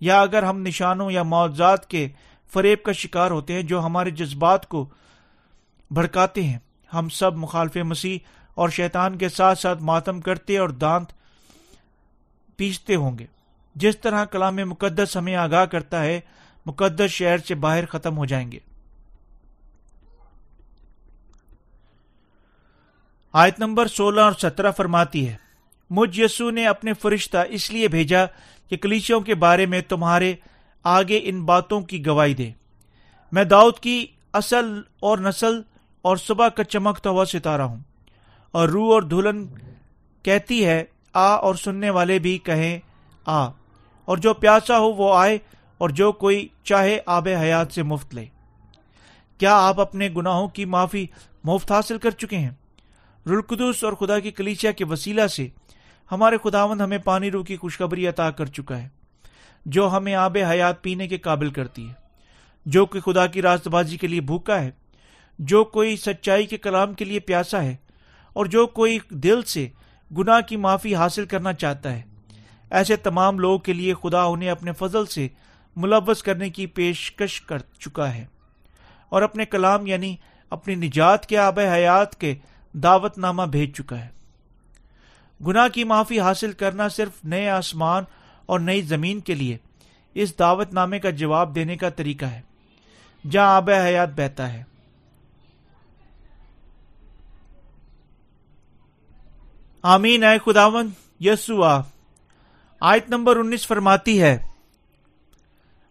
[0.00, 2.08] یا اگر ہم نشانوں یا معاوضات کے
[2.52, 4.84] فریب کا شکار ہوتے ہیں جو ہمارے جذبات کو
[5.90, 6.58] بھڑکاتے ہیں،
[6.92, 8.18] ہم سب مخالف مسیح
[8.54, 11.12] اور شیطان کے ساتھ ساتھ ماتم کرتے اور دانت
[12.56, 13.26] پیستے ہوں گے۔
[13.76, 16.20] جس طرح کلام مقدس ہمیں آگاہ کرتا ہے،
[16.66, 18.58] مقدس شہر سے باہر ختم ہو جائیں گے۔
[23.34, 25.36] آیت نمبر سولہ اور سترہ فرماتی ہے
[25.96, 28.26] مجھ یسو نے اپنے فرشتہ اس لیے بھیجا
[28.68, 30.34] کہ کلیچوں کے بارے میں تمہارے
[30.84, 32.50] آگے ان باتوں کی گواہی دے۔
[33.32, 35.60] میں داؤد کی اصل اور نسل
[36.02, 37.78] اور صبح کا چمکتا ہوا ستارہ ہوں۔
[38.52, 39.46] اور روح اور دلہن
[40.22, 42.78] کہتی ہے، آ اور سننے والے بھی کہیں،
[43.26, 43.46] آ۔
[44.04, 45.38] اور جو پیاسا ہو وہ آئے،
[45.78, 48.24] اور جو کوئی چاہے آب حیات سے مفت لے۔
[49.38, 51.06] کیا آپ اپنے گناہوں کی معافی
[51.44, 52.50] مفت حاصل کر چکے ہیں؟
[53.26, 55.48] رلقدس اور خدا کی کلیچیا کے وسیلہ سے
[56.12, 58.88] ہمارے خداوند ہمیں پانی رو کی خوشخبری عطا کر چکا ہے،
[59.66, 61.94] جو ہمیں آب حیات پینے کے قابل کرتی ہے۔
[62.66, 64.70] جو کوئی خدا کی راست بازی کے لیے بھوکا ہے،
[65.38, 67.76] جو کوئی سچائی کے کلام کے لیے پیاسا ہے،
[68.32, 69.68] اور جو کوئی دل سے
[70.18, 72.02] گناہ کی معافی حاصل کرنا چاہتا ہے۔
[72.70, 75.28] ایسے تمام لوگوں کے لیے خدا انہیں اپنے فضل سے
[75.76, 78.26] ملوث کرنے کی پیشکش کر چکا ہے۔
[79.08, 80.16] اور اپنے کلام یعنی
[80.50, 82.34] اپنی نجات کے آب حیات کے
[82.72, 84.08] دعوت نامہ بھیج چکا ہے۔
[85.40, 88.04] گناہ کی معافی حاصل کرنا صرف نئے آسمان
[88.48, 89.56] اور نئی زمین کے لیے،
[90.16, 92.40] اس دعوت نامے کا جواب دینے کا طریقہ ہے،
[93.24, 94.62] جہاں آب حیات بہتا ہے۔
[99.84, 100.88] آمین، اے خداون
[101.20, 104.36] یسو آیت نمبر انیس فرماتی ہے،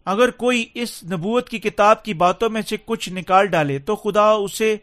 [0.06, 4.28] اگر کوئی اس نبوت کی کتاب کی باتوں میں سے کچھ نکال ڈالے، تو خدا
[4.30, 4.76] اسے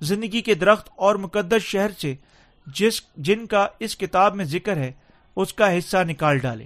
[0.00, 2.14] زندگی کے درخت اور مقدس شہر سے
[2.74, 4.92] جس جن کا اس کتاب میں ذکر ہے،
[5.36, 6.64] اس کا حصہ نکال ڈالے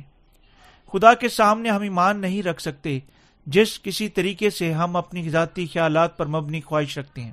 [0.92, 2.98] خدا کے سامنے ہم ایمان نہیں رکھ سکتے،
[3.46, 7.32] جس کسی طریقے سے ہم اپنی ذاتی خیالات پر مبنی خواہش رکھتے ہیں۔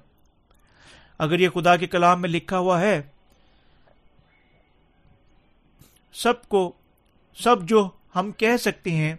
[1.17, 3.01] اگر یہ خدا کے کلام میں لکھا ہوا ہے،
[6.13, 6.71] سب کو،
[7.43, 9.15] سب جو ہم کہہ سکتے ہیں،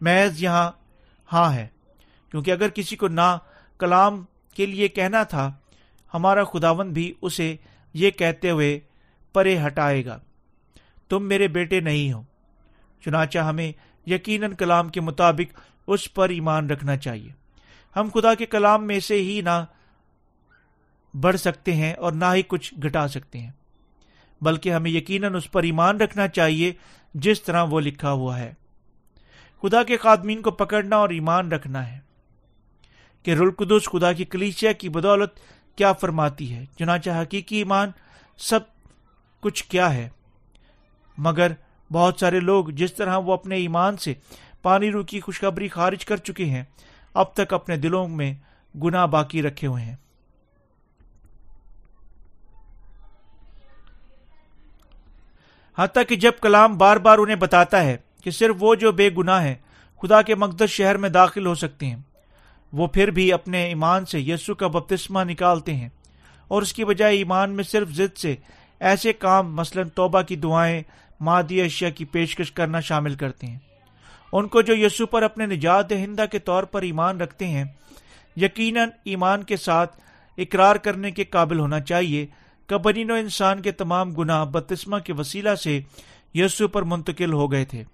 [0.00, 0.70] محض یہاں
[1.32, 1.66] ہاں ہے۔
[2.30, 3.38] کیونکہ اگر کسی کو نہ
[3.78, 4.24] کلام
[4.54, 5.52] کے لیے کہنا تھا،
[6.14, 7.56] ہمارا خداون بھی اسے
[7.94, 8.80] یہ کہتے ہوئے
[9.38, 10.18] پرے ہٹائے گا۔
[11.08, 12.22] تم میرے بیٹے نہیں ہو۔
[13.04, 13.72] چنانچہ ہمیں
[14.06, 17.32] یقیناً کلام کے مطابق اس پر ایمان رکھنا چاہیے۔
[17.96, 19.64] ہم خدا کے کلام میں سے ہی نہ
[21.14, 23.50] بڑھ سکتے ہیں اور نہ ہی کچھ گھٹا سکتے ہیں۔
[24.40, 26.72] بلکہ ہمیں یقیناً اس پر ایمان رکھنا چاہیے
[27.14, 28.52] جس طرح وہ لکھا ہوا ہے۔
[29.62, 31.98] خدا کے خادمین کو پکڑنا اور ایمان رکھنا ہے۔
[33.22, 35.30] کہ رلقدس خدا کی کلیچیا کی بدولت
[35.76, 37.90] کیا فرماتی ہے۔ چنانچہ حقیقی ایمان
[38.38, 38.60] سب
[39.42, 40.08] کچھ کیا ہے۔
[41.18, 41.52] مگر
[41.92, 44.14] بہت سارے لوگ جس طرح وہ اپنے ایمان سے
[44.62, 46.64] پانی رو کی خوشخبری خارج کر چکے ہیں،
[47.14, 48.34] اب تک اپنے دلوں میں
[48.82, 49.96] گنا باقی رکھے ہوئے ہیں۔
[55.78, 59.42] حتیٰ کہ جب کلام بار بار انہیں بتاتا ہے کہ صرف وہ جو بے گناہ
[59.42, 59.54] ہے
[60.02, 61.96] خدا کے مقدس شہر میں داخل ہو سکتے ہیں،
[62.72, 65.88] وہ پھر بھی اپنے ایمان سے یسو کا بپتسمہ نکالتے ہیں
[66.48, 68.34] اور اس کی بجائے ایمان میں صرف ضد سے
[68.80, 70.82] ایسے کام مثلا توبہ کی دعائیں،
[71.20, 73.58] مادی اشیاء کی پیشکش کرنا شامل کرتے ہیں۔
[74.32, 77.64] ان کو جو یسو پر اپنے نجات دہندہ کے طور پر ایمان رکھتے ہیں،
[78.36, 80.00] یقیناً ایمان کے ساتھ
[80.38, 82.26] اقرار کرنے کے قابل ہونا چاہیے۔
[82.66, 85.80] کبرین و انسان کے تمام گناہ بپتسمہ کے وسیلہ سے
[86.34, 87.84] یسو پر منتقل ہو گئے تھے۔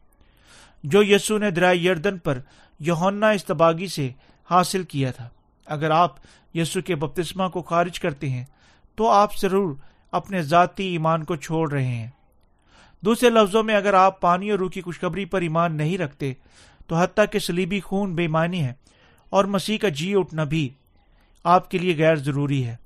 [0.84, 2.38] جو یسو نے درائے یردن پر
[2.80, 4.10] یونا استباغی سے
[4.50, 5.28] حاصل کیا تھا۔
[5.66, 6.14] اگر آپ
[6.54, 8.44] یسو کے بپتسمہ کو خارج کرتے ہیں،
[8.94, 9.74] تو آپ ضرور
[10.14, 12.10] اپنے ذاتی ایمان کو چھوڑ رہے ہیں۔
[13.00, 16.32] دوسرے لفظوں میں اگر آپ پانی اور روح کی خوشخبری پر ایمان نہیں رکھتے،
[16.86, 18.72] تو حتیٰ کہ سلیبی خون بے معنی ہے
[19.30, 20.68] اور مسیح کا جی اٹھنا بھی
[21.44, 22.76] آپ کے لیے غیر ضروری ہے۔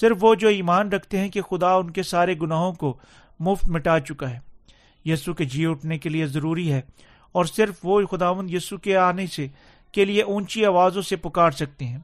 [0.00, 2.96] صرف وہ جو ایمان رکھتے ہیں کہ خدا ان کے سارے گناہوں کو
[3.40, 4.38] مفت مٹا چکا ہے۔
[5.04, 6.80] یسو کے جی اٹھنے کے لیے ضروری ہے
[7.32, 9.46] اور صرف وہ خداون یسو کے آنے سے
[9.92, 11.98] کے لیے اونچی آوازوں سے پکار سکتے ہیں،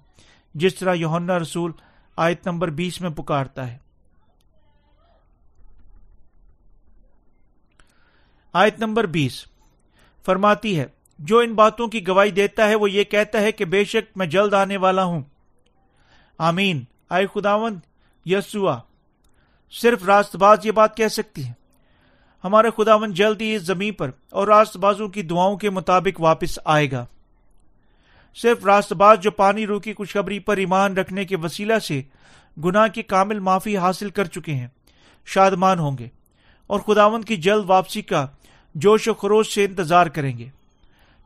[0.54, 1.72] جس طرح یونا رسول
[2.16, 3.85] آیت نمبر بیس میں پکارتا ہے۔
[8.56, 9.44] آیت نمبر بیس۔
[10.26, 10.86] فرماتی ہے،
[11.18, 14.26] جو ان باتوں کی گواہی دیتا ہے، وہ یہ کہتا ہے کہ بے شک میں
[14.26, 15.22] جلد آنے والا ہوں۔
[16.38, 17.78] آمین۔ آئے خداون
[18.26, 18.78] یسوا
[19.70, 21.52] صرف راست باز یہ بات کہہ سکتی ہے
[22.44, 26.58] ہمارے خداون جلد ہی اس زمین پر اور راست بازوں کی دعاؤں کے مطابق واپس
[26.64, 27.06] آئے گا۔
[28.34, 32.02] صرف راست باز جو پانی رو کی خوشخبری پر ایمان رکھنے کے وسیلہ سے
[32.64, 34.68] گناہ کی کامل معافی حاصل کر چکے ہیں،
[35.24, 36.08] شادمان ہوں گے
[36.66, 38.26] اور خداون کی جلد واپسی کا
[38.76, 40.48] جوش و خروش سے انتظار کریں گے۔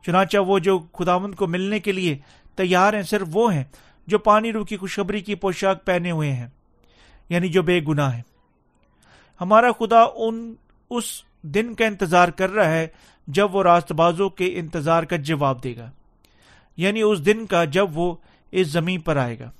[0.05, 2.17] چنانچہ وہ جو خداون کو ملنے کے لیے
[2.55, 3.63] تیار ہیں، صرف وہ ہیں
[4.07, 6.47] جو پانی رو کی خوشخبری کی پوشاک پہنے ہوئے ہیں
[7.29, 8.21] یعنی جو بے گناہ ہے
[9.41, 10.55] ہمارا خدا ان،
[10.89, 11.03] اس
[11.41, 12.87] دن کا انتظار کر رہا ہے
[13.27, 15.91] جب وہ راست بازوں کے انتظار کا جواب دے گا۔
[16.77, 18.15] یعنی اس دن کا جب وہ
[18.51, 19.51] اس زمین پر آئے گا۔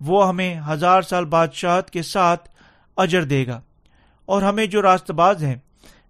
[0.00, 2.48] وہ ہمیں ہزار سال بادشاہت کے ساتھ
[2.96, 3.60] اجر دے گا
[4.24, 5.56] اور ہمیں جو راست باز ہیں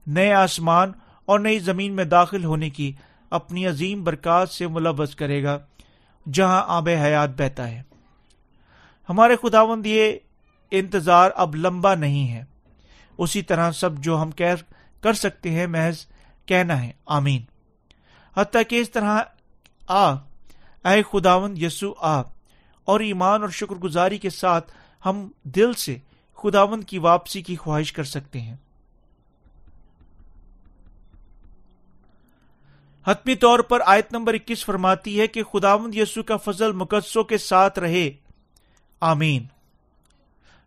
[0.08, 0.92] نئے آسمان
[1.24, 2.92] اور نئی زمین میں داخل ہونے کی
[3.30, 5.58] اپنی عظیم برکات سے ملوث کرے گا،
[6.32, 7.82] جہاں آب حیات بہتا ہے۔
[9.08, 10.12] ہمارے خداوند یہ
[10.70, 12.44] انتظار اب لمبا نہیں ہے۔
[13.18, 14.30] اسی طرح سب جو ہم
[15.00, 16.06] کر سکتے ہیں، محض
[16.46, 17.42] کہنا ہے۔ آمین۔
[18.36, 19.20] حتیٰ کہ اس طرح
[19.88, 20.12] آ،
[20.84, 22.20] اے خداون یسو آ،
[22.84, 24.72] اور ایمان اور شکر گزاری کے ساتھ
[25.06, 25.96] ہم دل سے
[26.36, 28.56] خداون کی واپسی کی خواہش کر سکتے ہیں۔
[33.08, 37.38] حتمی طور پر آیت نمبر اکیس فرماتی ہے کہ خداون یسو کا فضل مقدسوں کے
[37.38, 38.10] ساتھ رہے۔
[39.00, 39.42] آمین۔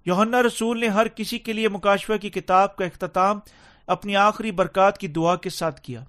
[0.05, 3.39] یوہنا رسول نے ہر کسی کے لیے مکاشفہ کی کتاب کا اختتام
[3.87, 6.03] اپنی آخری برکات کی دعا کے ساتھ کیا۔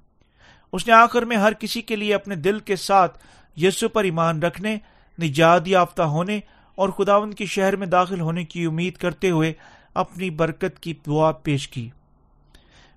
[0.72, 3.18] اس نے آخر میں ہر کسی کے لیے اپنے دل کے ساتھ
[3.57, 4.78] یسو پر ایمان رکھنے،
[5.22, 6.41] نجات یافتہ ہونے
[6.74, 9.53] اور خداون کے شہر میں داخل ہونے کی امید کرتے ہوئے
[9.95, 11.91] اپنی برکت کی دعا پیش کی۔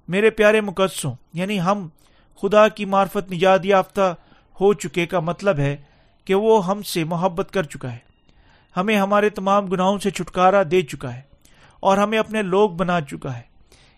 [0.07, 1.87] میرے پیارے مقدسوں یعنی ہم
[2.41, 4.15] خدا کی معرفت نجات یافتہ
[4.59, 5.77] ہو چکے کا مطلب ہے
[6.25, 7.97] کہ وہ ہم سے محبت کر چکا ہے۔
[8.77, 11.21] ہمیں ہمارے تمام گناہوں سے چھٹکارا دے چکا ہے
[11.79, 13.41] اور ہمیں اپنے لوگ بنا چکا ہے۔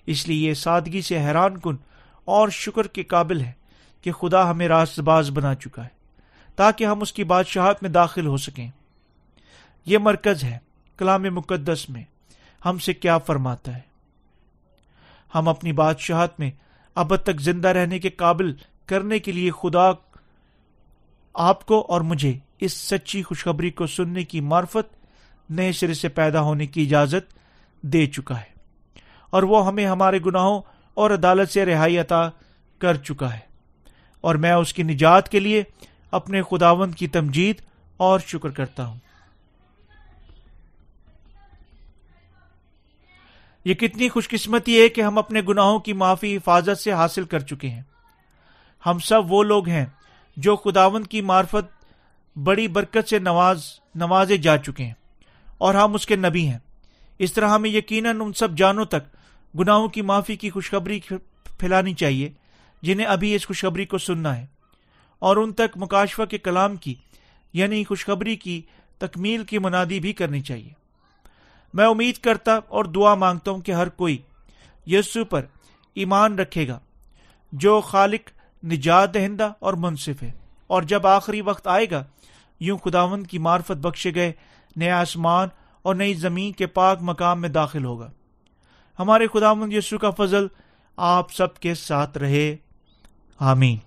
[0.05, 1.75] اس لیے یہ سادگی سے حیران کن
[2.25, 3.51] اور شکر کے قابل ہے
[4.01, 5.89] کہ خدا ہمیں راست باز بنا چکا ہے
[6.55, 8.71] تاکہ ہم اس کی بادشاہت میں داخل ہو سکیں۔
[9.85, 10.57] یہ مرکز ہے
[10.97, 12.03] کلام مقدس میں۔
[12.65, 13.79] ہم سے کیا فرماتا ہے؟
[15.35, 16.51] ہم اپنی بادشاہت میں
[16.97, 18.53] اب تک زندہ رہنے کے قابل
[18.85, 19.91] کرنے کے لیے خدا
[21.33, 24.97] آپ کو اور مجھے اس سچی خوشخبری کو سننے کی معرفت
[25.49, 27.33] نئے سرے سے پیدا ہونے کی اجازت
[27.81, 28.59] دے چکا ہے
[29.29, 30.61] اور وہ ہمیں ہمارے گناہوں
[30.93, 32.29] اور عدالت سے رہائی عطا
[32.79, 33.39] کر چکا ہے
[34.21, 35.63] اور میں اس کی نجات کے لیے
[36.11, 37.55] اپنے خداوند کی تمجید
[37.97, 38.97] اور شکر کرتا ہوں۔
[43.67, 47.39] یہ کتنی خوش قسمتی ہے کہ ہم اپنے گناہوں کی معافی حفاظت سے حاصل کر
[47.39, 47.81] چکے ہیں۔
[48.85, 49.85] ہم سب وہ لوگ ہیں
[50.37, 51.85] جو خداوند کی معرفت،
[52.37, 53.63] بڑی برکت سے نواز،
[53.95, 54.93] نوازے جا چکے ہیں
[55.57, 56.57] اور ہم اس کے نبی ہیں۔
[57.19, 59.15] اس طرح ہمیں یقیناً ان سب جانوں تک
[59.59, 60.99] گناہوں کی معافی کی خوشخبری
[61.43, 62.29] پھیلانی چاہیے
[62.81, 64.45] جنہیں ابھی اس خوشخبری کو سننا ہے۔
[65.19, 66.95] اور ان تک مکاشفہ کے کلام کی
[67.53, 68.61] یعنی خوشخبری کی
[68.97, 70.76] تکمیل کی منادی بھی کرنی چاہیے۔
[71.73, 74.17] میں امید کرتا اور دعا مانگتا ہوں کہ ہر کوئی
[74.87, 75.45] یسو پر
[75.95, 76.79] ایمان رکھے گا،
[77.51, 78.29] جو خالق
[78.65, 80.31] نجات دہندہ اور منصف ہے۔
[80.67, 82.03] اور جب آخری وقت آئے گا،
[82.59, 84.31] یوں خداون کی معرفت بخشے گئے
[84.75, 85.47] نئے آسمان
[85.81, 88.11] اور نئی زمین کے پاک مقام میں داخل ہوگا۔
[88.99, 90.47] ہمارے خداون یسو کا فضل
[90.97, 92.55] آپ سب کے ساتھ رہے۔
[93.39, 93.86] آمین۔